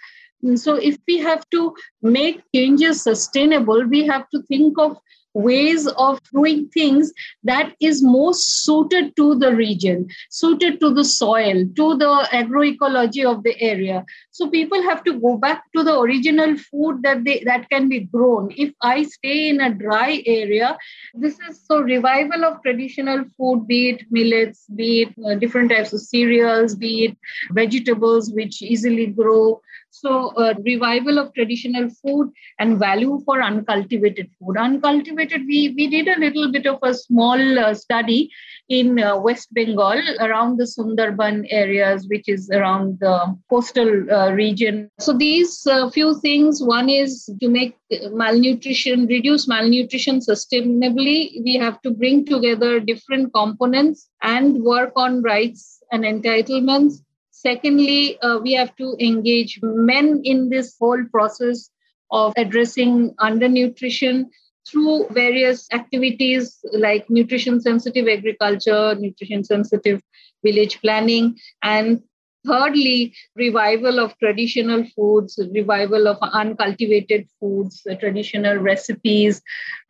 So, 0.55 0.77
if 0.77 0.99
we 1.09 1.19
have 1.19 1.49
to 1.51 1.75
make 2.03 2.43
changes 2.55 3.03
sustainable, 3.03 3.85
we 3.87 4.07
have 4.07 4.29
to 4.31 4.43
think 4.43 4.79
of 4.79 4.97
ways 5.37 5.87
of 5.87 6.19
doing 6.33 6.69
things 6.71 7.13
that 7.45 7.75
is 7.81 8.03
most 8.03 8.65
suited 8.65 9.15
to 9.17 9.35
the 9.35 9.55
region, 9.55 10.09
suited 10.31 10.81
to 10.81 10.93
the 10.95 11.05
soil, 11.05 11.65
to 11.77 11.97
the 11.97 12.29
agroecology 12.33 13.25
of 13.25 13.43
the 13.43 13.55
area. 13.61 14.05
So 14.31 14.49
people 14.49 14.83
have 14.83 15.05
to 15.05 15.21
go 15.21 15.37
back 15.37 15.65
to 15.77 15.85
the 15.85 15.99
original 15.99 16.57
food 16.57 17.03
that 17.03 17.25
they 17.25 17.43
that 17.45 17.69
can 17.69 17.89
be 17.89 18.01
grown. 18.01 18.53
If 18.57 18.73
I 18.81 19.03
stay 19.03 19.51
in 19.51 19.61
a 19.61 19.75
dry 19.75 20.23
area, 20.27 20.79
this 21.15 21.39
is 21.49 21.63
so 21.67 21.81
revival 21.81 22.45
of 22.45 22.63
traditional 22.63 23.25
food, 23.37 23.67
be 23.67 23.91
it 23.91 24.05
millets, 24.11 24.65
be 24.75 25.03
it 25.03 25.15
uh, 25.25 25.35
different 25.35 25.71
types 25.71 25.93
of 25.93 26.01
cereals, 26.01 26.75
be 26.75 27.05
it 27.07 27.19
vegetables 27.53 28.33
which 28.33 28.63
easily 28.63 29.07
grow. 29.07 29.61
So, 30.01 30.29
uh, 30.37 30.53
revival 30.63 31.19
of 31.19 31.33
traditional 31.33 31.89
food 31.89 32.31
and 32.59 32.79
value 32.79 33.19
for 33.25 33.43
uncultivated 33.43 34.29
food. 34.39 34.59
Uncultivated, 34.59 35.47
we, 35.47 35.73
we 35.75 35.87
did 35.89 36.09
a 36.09 36.21
little 36.21 36.53
bit 36.53 36.67
of 36.67 36.79
a 36.83 36.93
small 36.93 37.59
uh, 37.59 37.73
study 37.73 38.31
in 38.69 39.01
uh, 39.01 39.17
West 39.19 39.55
Bengal 39.55 40.03
around 40.21 40.59
the 40.59 40.65
Sundarban 40.65 41.47
areas, 41.51 42.07
which 42.09 42.29
is 42.29 42.51
around 42.51 42.99
the 43.01 43.37
coastal 43.49 44.13
uh, 44.13 44.33
region. 44.33 44.91
So, 45.01 45.17
these 45.17 45.67
uh, 45.67 45.89
few 45.89 46.21
things 46.21 46.63
one 46.63 46.91
is 46.91 47.31
to 47.41 47.49
make 47.49 47.77
malnutrition, 48.11 49.07
reduce 49.07 49.49
malnutrition 49.49 50.21
sustainably, 50.21 51.43
we 51.43 51.57
have 51.57 51.81
to 51.83 51.91
bring 51.91 52.27
together 52.27 52.81
different 52.81 53.33
components 53.33 54.11
and 54.23 54.63
work 54.63 54.93
on 54.97 55.23
rights 55.23 55.83
and 55.91 56.05
entitlements 56.05 57.01
Secondly, 57.37 58.19
uh, 58.23 58.39
we 58.39 58.55
have 58.55 58.75
to 58.77 58.97
engage 58.99 59.61
men 59.63 60.23
in 60.25 60.49
this 60.49 60.75
whole 60.81 61.05
process 61.13 61.69
of 62.11 62.33
addressing 62.39 63.15
undernutrition 63.17 64.25
through 64.67 65.07
various 65.11 65.69
activities 65.71 66.59
like 66.73 67.11
nutrition 67.11 67.61
sensitive 67.61 68.09
agriculture, 68.09 68.95
nutrition 68.95 69.45
sensitive 69.45 70.01
village 70.43 70.81
planning, 70.81 71.37
and 71.63 72.03
thirdly, 72.47 73.15
revival 73.35 74.01
of 74.01 74.17
traditional 74.19 74.87
foods, 74.97 75.39
revival 75.53 76.09
of 76.09 76.17
uncultivated 76.23 77.29
foods, 77.39 77.87
traditional 78.01 78.57
recipes, 78.57 79.43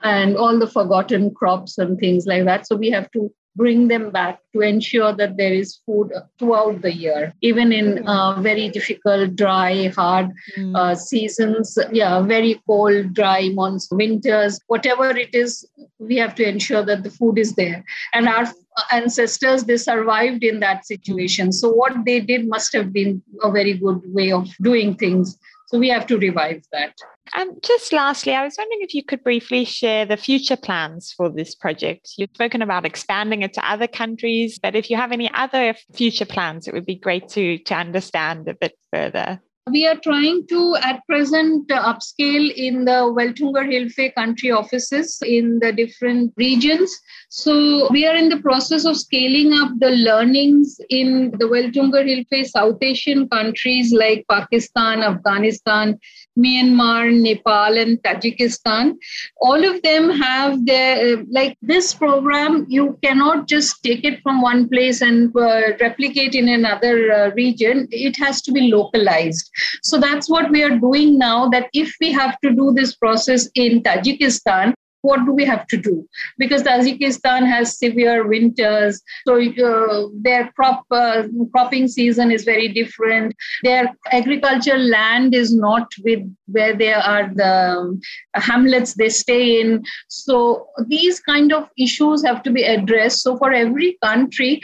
and 0.02 0.36
all 0.36 0.58
the 0.58 0.66
forgotten 0.66 1.32
crops 1.32 1.78
and 1.78 1.96
things 2.00 2.26
like 2.26 2.44
that. 2.44 2.66
So 2.66 2.74
we 2.74 2.90
have 2.90 3.08
to 3.12 3.32
bring 3.56 3.88
them 3.88 4.10
back 4.10 4.40
to 4.52 4.60
ensure 4.60 5.12
that 5.12 5.36
there 5.36 5.52
is 5.52 5.78
food 5.86 6.12
throughout 6.38 6.82
the 6.82 6.92
year, 6.92 7.32
even 7.40 7.72
in 7.72 8.06
uh, 8.06 8.40
very 8.40 8.68
difficult, 8.68 9.34
dry, 9.34 9.88
hard 9.88 10.30
mm. 10.56 10.76
uh, 10.76 10.94
seasons. 10.94 11.78
Yeah, 11.90 12.20
very 12.20 12.60
cold, 12.66 13.14
dry 13.14 13.48
months, 13.48 13.88
winters, 13.90 14.60
whatever 14.66 15.10
it 15.10 15.34
is, 15.34 15.66
we 15.98 16.16
have 16.16 16.34
to 16.36 16.48
ensure 16.48 16.84
that 16.84 17.02
the 17.02 17.10
food 17.10 17.38
is 17.38 17.54
there. 17.54 17.84
And 18.12 18.28
our 18.28 18.46
ancestors, 18.92 19.64
they 19.64 19.78
survived 19.78 20.44
in 20.44 20.60
that 20.60 20.86
situation. 20.86 21.52
So, 21.52 21.70
what 21.70 22.04
they 22.04 22.20
did 22.20 22.48
must 22.48 22.72
have 22.74 22.92
been 22.92 23.22
a 23.42 23.50
very 23.50 23.74
good 23.74 24.02
way 24.06 24.32
of 24.32 24.48
doing 24.62 24.94
things. 24.96 25.38
So, 25.68 25.78
we 25.78 25.88
have 25.88 26.06
to 26.08 26.18
revive 26.18 26.62
that. 26.72 26.94
And 27.34 27.62
just 27.62 27.92
lastly, 27.92 28.34
I 28.34 28.44
was 28.44 28.56
wondering 28.56 28.80
if 28.82 28.94
you 28.94 29.04
could 29.04 29.22
briefly 29.22 29.64
share 29.64 30.06
the 30.06 30.16
future 30.16 30.56
plans 30.56 31.12
for 31.16 31.28
this 31.28 31.54
project. 31.54 32.12
You've 32.16 32.30
spoken 32.34 32.62
about 32.62 32.86
expanding 32.86 33.42
it 33.42 33.52
to 33.54 33.70
other 33.70 33.86
countries, 33.88 34.58
but 34.58 34.76
if 34.76 34.90
you 34.90 34.96
have 34.96 35.12
any 35.12 35.30
other 35.34 35.74
future 35.94 36.26
plans, 36.26 36.68
it 36.68 36.74
would 36.74 36.86
be 36.86 36.94
great 36.94 37.28
to, 37.30 37.58
to 37.58 37.74
understand 37.74 38.48
a 38.48 38.54
bit 38.54 38.78
further. 38.92 39.40
We 39.68 39.84
are 39.84 39.96
trying 39.96 40.46
to, 40.46 40.76
at 40.76 41.04
present, 41.08 41.66
upscale 41.70 42.54
in 42.54 42.84
the 42.84 43.12
Welthungerhilfe 43.12 44.14
country 44.14 44.52
offices 44.52 45.18
in 45.26 45.58
the 45.58 45.72
different 45.72 46.32
regions. 46.36 46.96
So, 47.30 47.88
we 47.90 48.06
are 48.06 48.14
in 48.14 48.28
the 48.28 48.38
process 48.38 48.84
of 48.84 48.96
scaling 48.96 49.52
up 49.54 49.72
the 49.80 49.90
learnings 49.90 50.78
in 50.88 51.32
the 51.40 51.46
Welthungerhilfe 51.46 52.46
South 52.46 52.78
Asian 52.80 53.28
countries 53.28 53.92
like 53.92 54.24
Pakistan, 54.30 55.00
Afghanistan, 55.02 55.98
Myanmar, 56.38 57.12
Nepal, 57.12 57.78
and 57.78 58.02
Tajikistan. 58.02 58.96
All 59.40 59.64
of 59.64 59.82
them 59.82 60.10
have 60.10 60.64
their, 60.66 61.24
like 61.30 61.56
this 61.62 61.94
program, 61.94 62.66
you 62.68 62.98
cannot 63.02 63.48
just 63.48 63.82
take 63.82 64.04
it 64.04 64.22
from 64.22 64.42
one 64.42 64.68
place 64.68 65.00
and 65.00 65.34
uh, 65.36 65.72
replicate 65.80 66.34
in 66.34 66.48
another 66.48 67.12
uh, 67.12 67.30
region. 67.30 67.88
It 67.90 68.16
has 68.18 68.42
to 68.42 68.52
be 68.52 68.72
localized. 68.72 69.50
So 69.82 69.98
that's 69.98 70.28
what 70.28 70.50
we 70.50 70.62
are 70.62 70.78
doing 70.78 71.18
now. 71.18 71.48
That 71.48 71.68
if 71.72 71.94
we 72.00 72.12
have 72.12 72.38
to 72.40 72.54
do 72.54 72.72
this 72.74 72.94
process 72.94 73.48
in 73.54 73.82
Tajikistan, 73.82 74.74
what 75.06 75.24
do 75.24 75.32
we 75.32 75.44
have 75.44 75.66
to 75.68 75.76
do? 75.76 75.94
Because 76.38 76.62
Tajikistan 76.62 77.46
has 77.46 77.78
severe 77.78 78.26
winters, 78.26 79.00
so 79.26 79.40
uh, 79.40 80.08
their 80.26 80.50
crop 80.56 80.84
uh, 80.90 81.22
cropping 81.52 81.88
season 81.88 82.30
is 82.30 82.44
very 82.44 82.68
different. 82.80 83.34
Their 83.62 83.94
agricultural 84.12 84.84
land 84.96 85.34
is 85.34 85.54
not 85.54 85.86
with 86.04 86.22
where 86.46 86.74
they 86.76 86.92
are 86.92 87.30
the 87.34 87.54
um, 87.78 88.00
hamlets 88.34 88.94
they 88.94 89.08
stay 89.08 89.60
in. 89.60 89.82
So 90.08 90.68
these 90.86 91.20
kind 91.20 91.52
of 91.52 91.68
issues 91.78 92.24
have 92.24 92.42
to 92.44 92.50
be 92.50 92.62
addressed. 92.62 93.22
So 93.22 93.36
for 93.36 93.52
every 93.52 93.98
country, 94.02 94.60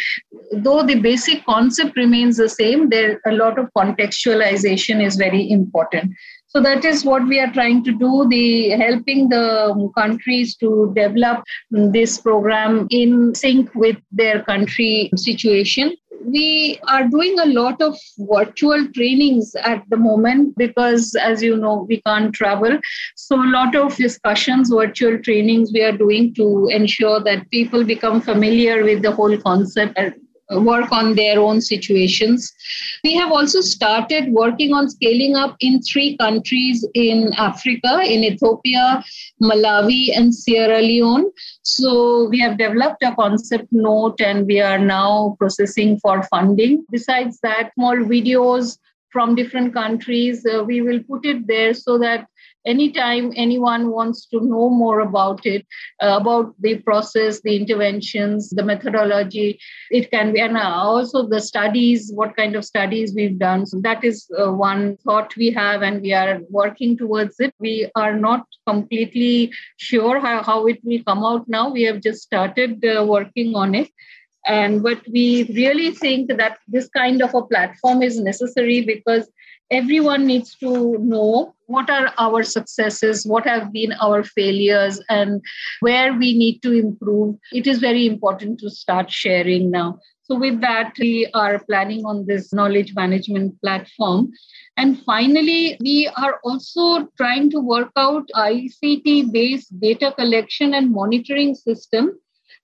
though 0.52 0.82
the 0.82 1.00
basic 1.08 1.44
concept 1.44 1.96
remains 1.96 2.36
the 2.36 2.48
same, 2.48 2.88
there 2.88 3.20
a 3.26 3.32
lot 3.32 3.58
of 3.58 3.68
contextualization 3.76 5.04
is 5.04 5.16
very 5.16 5.50
important. 5.50 6.12
So 6.54 6.60
that 6.60 6.84
is 6.84 7.02
what 7.02 7.26
we 7.26 7.40
are 7.40 7.50
trying 7.50 7.82
to 7.84 7.92
do, 7.92 8.26
the 8.28 8.70
helping 8.70 9.30
the 9.30 9.70
um, 9.70 9.90
countries 9.96 10.54
to 10.56 10.92
develop 10.94 11.44
this 11.70 12.18
program 12.18 12.86
in 12.90 13.34
sync 13.34 13.74
with 13.74 13.96
their 14.10 14.42
country 14.42 15.10
situation. 15.16 15.96
We 16.26 16.78
are 16.88 17.08
doing 17.08 17.38
a 17.38 17.46
lot 17.46 17.80
of 17.80 17.96
virtual 18.18 18.86
trainings 18.92 19.54
at 19.64 19.82
the 19.88 19.96
moment 19.96 20.58
because 20.58 21.14
as 21.14 21.42
you 21.42 21.56
know 21.56 21.86
we 21.88 22.02
can't 22.02 22.34
travel. 22.34 22.78
So 23.16 23.36
a 23.36 23.48
lot 23.48 23.74
of 23.74 23.96
discussions 23.96 24.68
virtual 24.68 25.18
trainings 25.20 25.72
we 25.72 25.82
are 25.82 25.96
doing 25.96 26.34
to 26.34 26.68
ensure 26.70 27.24
that 27.24 27.50
people 27.50 27.82
become 27.82 28.20
familiar 28.20 28.84
with 28.84 29.00
the 29.00 29.12
whole 29.12 29.38
concept 29.38 29.98
work 30.60 30.92
on 30.92 31.14
their 31.14 31.40
own 31.40 31.60
situations. 31.60 32.52
We 33.04 33.14
have 33.14 33.32
also 33.32 33.60
started 33.60 34.32
working 34.32 34.72
on 34.72 34.90
scaling 34.90 35.36
up 35.36 35.56
in 35.60 35.80
three 35.82 36.16
countries 36.16 36.86
in 36.94 37.32
Africa, 37.36 38.00
in 38.02 38.24
Ethiopia, 38.24 39.02
Malawi, 39.42 40.16
and 40.16 40.34
Sierra 40.34 40.80
Leone. 40.80 41.30
So 41.62 42.28
we 42.28 42.40
have 42.40 42.58
developed 42.58 43.02
a 43.02 43.14
concept 43.14 43.68
note 43.70 44.20
and 44.20 44.46
we 44.46 44.60
are 44.60 44.78
now 44.78 45.36
processing 45.38 45.98
for 45.98 46.22
funding. 46.24 46.84
Besides 46.90 47.38
that, 47.42 47.72
small 47.74 47.96
videos 47.96 48.78
from 49.10 49.34
different 49.34 49.74
countries, 49.74 50.44
uh, 50.46 50.64
we 50.64 50.80
will 50.80 51.02
put 51.04 51.26
it 51.26 51.46
there 51.46 51.74
so 51.74 51.98
that 51.98 52.26
anytime 52.66 53.32
anyone 53.36 53.90
wants 53.90 54.26
to 54.26 54.40
know 54.40 54.68
more 54.70 55.00
about 55.00 55.44
it, 55.46 55.66
uh, 56.02 56.18
about 56.20 56.54
the 56.60 56.78
process, 56.78 57.40
the 57.42 57.56
interventions, 57.56 58.50
the 58.50 58.62
methodology, 58.62 59.60
it 59.90 60.10
can 60.10 60.32
be, 60.32 60.40
and 60.40 60.56
also 60.56 61.26
the 61.26 61.40
studies, 61.40 62.10
what 62.14 62.36
kind 62.36 62.56
of 62.56 62.64
studies 62.64 63.14
we've 63.14 63.38
done. 63.38 63.66
So 63.66 63.80
that 63.80 64.04
is 64.04 64.28
uh, 64.38 64.52
one 64.52 64.96
thought 64.98 65.36
we 65.36 65.50
have, 65.50 65.82
and 65.82 66.00
we 66.02 66.12
are 66.12 66.40
working 66.50 66.96
towards 66.96 67.40
it. 67.40 67.54
We 67.58 67.90
are 67.94 68.16
not 68.16 68.46
completely 68.66 69.52
sure 69.76 70.20
how, 70.20 70.42
how 70.42 70.66
it 70.66 70.78
will 70.82 71.02
come 71.04 71.24
out 71.24 71.48
now. 71.48 71.70
We 71.70 71.82
have 71.82 72.00
just 72.00 72.22
started 72.22 72.84
uh, 72.84 73.04
working 73.04 73.54
on 73.54 73.74
it 73.74 73.90
and 74.46 74.82
but 74.82 75.00
we 75.08 75.44
really 75.54 75.92
think 75.92 76.28
that 76.36 76.58
this 76.66 76.88
kind 76.88 77.22
of 77.22 77.34
a 77.34 77.42
platform 77.42 78.02
is 78.02 78.18
necessary 78.18 78.80
because 78.80 79.30
everyone 79.70 80.26
needs 80.26 80.56
to 80.56 80.98
know 80.98 81.54
what 81.72 81.90
are 81.90 82.12
our 82.18 82.42
successes 82.42 83.26
what 83.26 83.46
have 83.46 83.72
been 83.72 83.92
our 84.06 84.22
failures 84.22 85.00
and 85.08 85.40
where 85.80 86.12
we 86.22 86.32
need 86.36 86.60
to 86.62 86.72
improve 86.72 87.36
it 87.52 87.66
is 87.66 87.78
very 87.78 88.06
important 88.06 88.58
to 88.60 88.70
start 88.70 89.10
sharing 89.10 89.70
now 89.70 89.98
so 90.22 90.38
with 90.38 90.60
that 90.60 90.92
we 90.98 91.28
are 91.34 91.58
planning 91.70 92.04
on 92.04 92.24
this 92.26 92.52
knowledge 92.52 92.94
management 92.94 93.60
platform 93.60 94.30
and 94.76 95.02
finally 95.04 95.76
we 95.80 96.08
are 96.16 96.38
also 96.44 97.08
trying 97.16 97.50
to 97.50 97.60
work 97.60 97.90
out 97.96 98.34
ict 98.46 99.32
based 99.32 99.80
data 99.80 100.14
collection 100.18 100.74
and 100.74 100.92
monitoring 101.00 101.54
system 101.54 102.12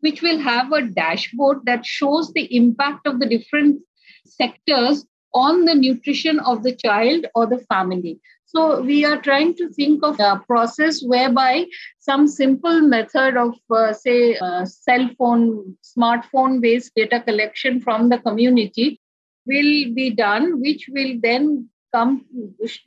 which 0.01 0.23
will 0.23 0.39
have 0.39 0.73
a 0.73 0.83
dashboard 0.83 1.59
that 1.65 1.85
shows 1.85 2.33
the 2.33 2.47
impact 2.55 3.07
of 3.07 3.21
the 3.21 3.29
different 3.29 3.81
sectors 4.25 5.05
on 5.35 5.65
the 5.65 5.75
nutrition 5.75 6.39
of 6.41 6.63
the 6.63 6.75
child 6.75 7.27
or 7.35 7.47
the 7.47 7.59
family. 7.71 8.21
So 8.49 8.81
we 8.81 9.05
are 9.05 9.21
trying 9.21 9.57
to 9.57 9.69
think 9.69 10.03
of 10.03 10.19
a 10.19 10.43
process 10.47 11.03
whereby 11.03 11.67
some 12.01 12.27
simple 12.27 12.81
method 12.81 13.37
of, 13.37 13.55
uh, 13.71 13.93
say, 13.93 14.37
uh, 14.37 14.65
cell 14.65 15.11
phone, 15.19 15.77
smartphone 15.85 16.63
based 16.63 16.95
data 16.97 17.21
collection 17.21 17.79
from 17.79 18.09
the 18.09 18.17
community 18.19 19.01
will 19.45 19.95
be 19.95 20.11
done, 20.17 20.63
which 20.63 20.89
will 20.91 21.19
then 21.23 21.69
come 21.93 22.25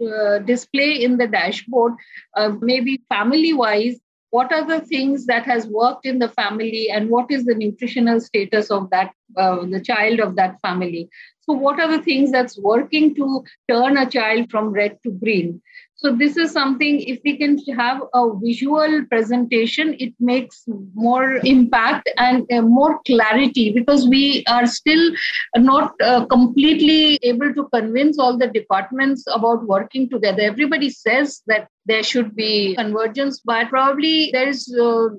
uh, 0.04 0.40
display 0.40 1.04
in 1.04 1.18
the 1.18 1.28
dashboard, 1.28 1.94
uh, 2.36 2.54
maybe 2.60 3.04
family 3.08 3.54
wise, 3.54 4.00
what 4.32 4.52
are 4.52 4.66
the 4.66 4.82
things 4.82 5.28
that 5.28 5.46
has 5.46 5.68
worked 5.68 6.08
in 6.08 6.18
the 6.18 6.30
family 6.30 6.90
and 6.90 7.10
what 7.10 7.30
is 7.30 7.46
the 7.46 7.54
nutritional 7.54 8.20
status 8.20 8.72
of 8.72 8.90
that 8.90 9.12
uh, 9.38 9.64
the 9.66 9.80
child 9.82 10.20
of 10.20 10.36
that 10.38 10.60
family 10.62 11.10
so 11.52 11.58
what 11.58 11.80
are 11.80 11.92
the 11.98 12.04
things 12.04 12.32
that's 12.32 12.58
working 12.58 13.14
to 13.16 13.44
turn 13.70 13.98
a 13.98 14.10
child 14.10 14.50
from 14.50 14.70
red 14.70 14.98
to 15.04 15.12
green 15.12 15.62
so 16.02 16.16
this 16.16 16.36
is 16.36 16.52
something, 16.52 17.00
if 17.02 17.20
we 17.24 17.38
can 17.38 17.60
have 17.78 18.02
a 18.16 18.30
visual 18.44 19.06
presentation, 19.06 19.96
it 20.00 20.16
makes 20.20 20.64
more 20.96 21.36
impact 21.44 22.10
and 22.18 22.52
uh, 22.52 22.64
more 22.64 23.00
clarity 23.06 23.72
because 23.72 24.08
we 24.08 24.44
are 24.48 24.66
still 24.66 25.12
not 25.58 25.94
uh, 26.02 26.26
completely 26.26 27.20
able 27.22 27.54
to 27.54 27.70
convince 27.72 28.18
all 28.18 28.36
the 28.36 28.48
departments 28.48 29.26
about 29.32 29.68
working 29.68 30.10
together. 30.10 30.42
Everybody 30.42 30.90
says 30.90 31.44
that 31.46 31.68
there 31.86 32.02
should 32.02 32.36
be 32.36 32.74
convergence, 32.74 33.40
but 33.46 33.70
probably 33.70 34.32
there 34.34 34.48
is 34.48 34.76
uh, 34.82 35.10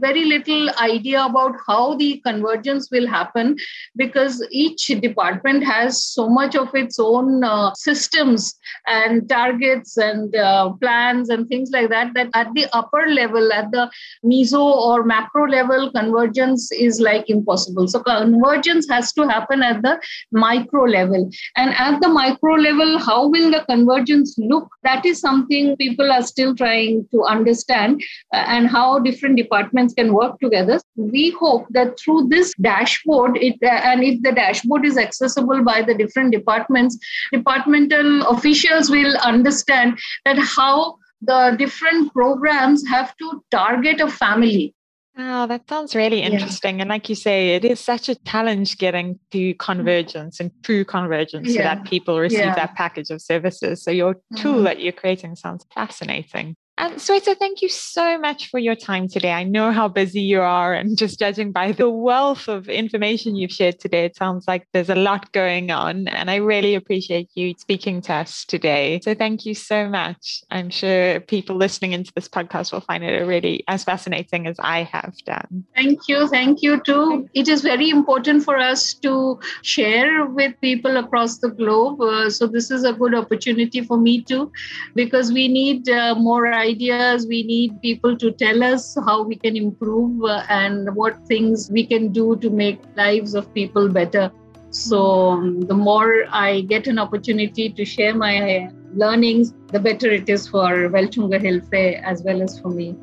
very 0.00 0.24
little 0.24 0.70
idea 0.80 1.24
about 1.24 1.54
how 1.66 1.94
the 1.96 2.20
convergence 2.24 2.88
will 2.90 3.06
happen 3.06 3.56
because 3.96 4.46
each 4.50 4.86
department 5.00 5.64
has 5.64 6.02
so 6.02 6.28
much 6.28 6.54
of 6.54 6.74
its 6.74 6.98
own 6.98 7.44
uh, 7.44 7.72
systems 7.74 8.54
and 8.86 9.28
targets 9.28 9.96
and 9.96 10.34
uh, 10.36 10.70
plans 10.80 11.28
and 11.28 11.48
things 11.48 11.70
like 11.72 11.88
that 11.88 12.12
that 12.14 12.28
at 12.34 12.48
the 12.54 12.66
upper 12.72 13.06
level 13.08 13.52
at 13.52 13.70
the 13.72 13.90
meso 14.24 14.60
or 14.60 15.04
macro 15.04 15.46
level 15.46 15.90
convergence 15.92 16.70
is 16.72 17.00
like 17.00 17.28
impossible. 17.28 17.88
So 17.88 18.00
convergence 18.00 18.88
has 18.88 19.12
to 19.14 19.26
happen 19.28 19.62
at 19.62 19.82
the 19.82 20.00
micro 20.32 20.84
level. 20.84 21.30
And 21.56 21.70
at 21.74 22.00
the 22.00 22.08
micro 22.08 22.54
level 22.54 22.98
how 22.98 23.28
will 23.28 23.50
the 23.50 23.64
convergence 23.68 24.36
look? 24.38 24.68
That 24.82 25.04
is 25.04 25.20
something 25.20 25.76
people 25.76 26.10
are 26.12 26.22
still 26.22 26.54
trying 26.54 27.06
to 27.12 27.22
understand 27.24 28.02
uh, 28.34 28.44
and 28.46 28.68
how 28.68 28.98
different 28.98 29.36
departments 29.36 29.87
can 29.94 30.12
work 30.12 30.38
together. 30.40 30.80
We 30.96 31.30
hope 31.30 31.66
that 31.70 31.98
through 31.98 32.28
this 32.28 32.54
dashboard, 32.60 33.36
it 33.36 33.56
uh, 33.62 33.68
and 33.68 34.04
if 34.04 34.22
the 34.22 34.32
dashboard 34.32 34.84
is 34.84 34.96
accessible 34.96 35.62
by 35.62 35.82
the 35.82 35.94
different 35.94 36.32
departments, 36.32 36.98
departmental 37.32 38.26
officials 38.26 38.90
will 38.90 39.16
understand 39.18 39.98
that 40.24 40.38
how 40.38 40.96
the 41.20 41.56
different 41.58 42.12
programs 42.12 42.86
have 42.86 43.16
to 43.16 43.42
target 43.50 44.00
a 44.00 44.08
family 44.08 44.74
Wow, 45.18 45.46
that 45.46 45.68
sounds 45.68 45.96
really 45.96 46.22
interesting. 46.22 46.76
Yeah. 46.76 46.82
And 46.82 46.90
like 46.90 47.08
you 47.08 47.16
say, 47.16 47.56
it 47.56 47.64
is 47.64 47.80
such 47.80 48.08
a 48.08 48.14
challenge 48.14 48.78
getting 48.78 49.18
to 49.32 49.52
convergence 49.54 50.38
and 50.38 50.52
true 50.62 50.84
convergence 50.84 51.48
yeah. 51.48 51.56
so 51.56 51.62
that 51.64 51.84
people 51.84 52.20
receive 52.20 52.38
yeah. 52.38 52.54
that 52.54 52.76
package 52.76 53.10
of 53.10 53.20
services. 53.20 53.82
So 53.82 53.90
your 53.90 54.14
tool 54.36 54.54
mm-hmm. 54.54 54.64
that 54.64 54.80
you're 54.80 54.92
creating 54.92 55.34
sounds 55.34 55.66
fascinating. 55.74 56.54
And 56.80 56.94
Sweta, 56.94 57.36
thank 57.36 57.60
you 57.60 57.68
so 57.68 58.18
much 58.20 58.50
for 58.50 58.60
your 58.60 58.76
time 58.76 59.08
today. 59.08 59.32
I 59.32 59.42
know 59.42 59.72
how 59.72 59.88
busy 59.88 60.20
you 60.20 60.40
are, 60.40 60.72
and 60.72 60.96
just 60.96 61.18
judging 61.18 61.50
by 61.50 61.72
the 61.72 61.90
wealth 61.90 62.46
of 62.46 62.68
information 62.68 63.34
you've 63.34 63.50
shared 63.50 63.80
today, 63.80 64.04
it 64.04 64.14
sounds 64.14 64.46
like 64.46 64.68
there's 64.72 64.88
a 64.88 64.94
lot 64.94 65.32
going 65.32 65.72
on. 65.72 66.06
And 66.06 66.30
I 66.30 66.36
really 66.36 66.76
appreciate 66.76 67.30
you 67.34 67.54
speaking 67.58 68.00
to 68.02 68.12
us 68.12 68.44
today. 68.44 69.00
So 69.02 69.12
thank 69.12 69.44
you 69.44 69.54
so 69.54 69.88
much. 69.88 70.40
I'm 70.52 70.70
sure 70.70 71.18
people 71.18 71.56
listening 71.56 71.94
into 71.94 72.12
this 72.14 72.28
podcast 72.28 72.72
will 72.72 72.82
find 72.82 73.02
it 73.02 73.26
really 73.26 73.64
as 73.66 73.82
fascinating 73.82 74.46
as 74.46 74.54
I 74.60 74.84
have 74.84 75.16
done. 75.26 75.64
Thank 75.74 76.06
you. 76.06 76.28
Thank 76.28 76.62
you 76.62 76.80
too. 76.82 77.28
It 77.34 77.48
is 77.48 77.60
very 77.60 77.90
important 77.90 78.44
for 78.44 78.56
us 78.56 78.94
to 79.02 79.40
share 79.62 80.26
with 80.26 80.54
people 80.60 80.96
across 80.96 81.38
the 81.38 81.50
globe. 81.50 82.00
Uh, 82.00 82.30
so 82.30 82.46
this 82.46 82.70
is 82.70 82.84
a 82.84 82.92
good 82.92 83.16
opportunity 83.16 83.80
for 83.80 83.96
me 83.98 84.22
too, 84.22 84.52
because 84.94 85.32
we 85.32 85.48
need 85.48 85.88
uh, 85.88 86.14
more 86.14 86.46
ideas 86.68 87.26
we 87.26 87.42
need 87.42 87.80
people 87.82 88.16
to 88.16 88.30
tell 88.32 88.62
us 88.62 88.96
how 89.06 89.22
we 89.22 89.36
can 89.36 89.56
improve 89.56 90.24
uh, 90.24 90.42
and 90.48 90.94
what 90.94 91.16
things 91.26 91.70
we 91.70 91.86
can 91.86 92.12
do 92.12 92.36
to 92.36 92.50
make 92.50 92.80
lives 92.96 93.34
of 93.34 93.52
people 93.54 93.88
better. 93.88 94.30
So 94.70 95.30
um, 95.30 95.62
the 95.62 95.74
more 95.74 96.24
i 96.30 96.60
get 96.60 96.86
an 96.86 96.98
opportunity 96.98 97.70
to 97.70 97.84
share 97.84 98.14
my 98.14 98.70
learnings 98.94 99.54
the 99.68 99.80
better 99.80 100.10
it 100.10 100.28
is 100.28 100.48
for 100.48 100.90
Welthungerhilfe 100.90 102.02
as 102.02 102.22
well 102.22 102.42
as 102.42 102.58
for 102.60 102.68
me. 102.68 102.94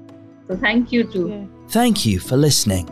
So 0.47 0.56
thank 0.56 0.91
you 0.91 1.04
too. 1.04 1.49
Thank 1.69 2.06
you 2.06 2.19
for 2.19 2.38
listening. 2.38 2.88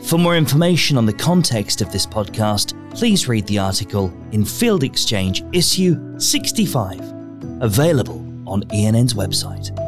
For 0.00 0.18
more 0.18 0.36
information 0.36 0.98
on 0.98 1.06
the 1.06 1.12
context 1.12 1.80
of 1.80 1.90
this 1.90 2.06
podcast, 2.06 2.74
please 2.94 3.28
read 3.28 3.46
the 3.46 3.58
article 3.58 4.12
in 4.32 4.44
Field 4.44 4.84
Exchange 4.84 5.42
issue 5.52 5.96
65, 6.18 7.00
available 7.60 8.24
on 8.46 8.62
ENN's 8.72 9.14
website. 9.14 9.85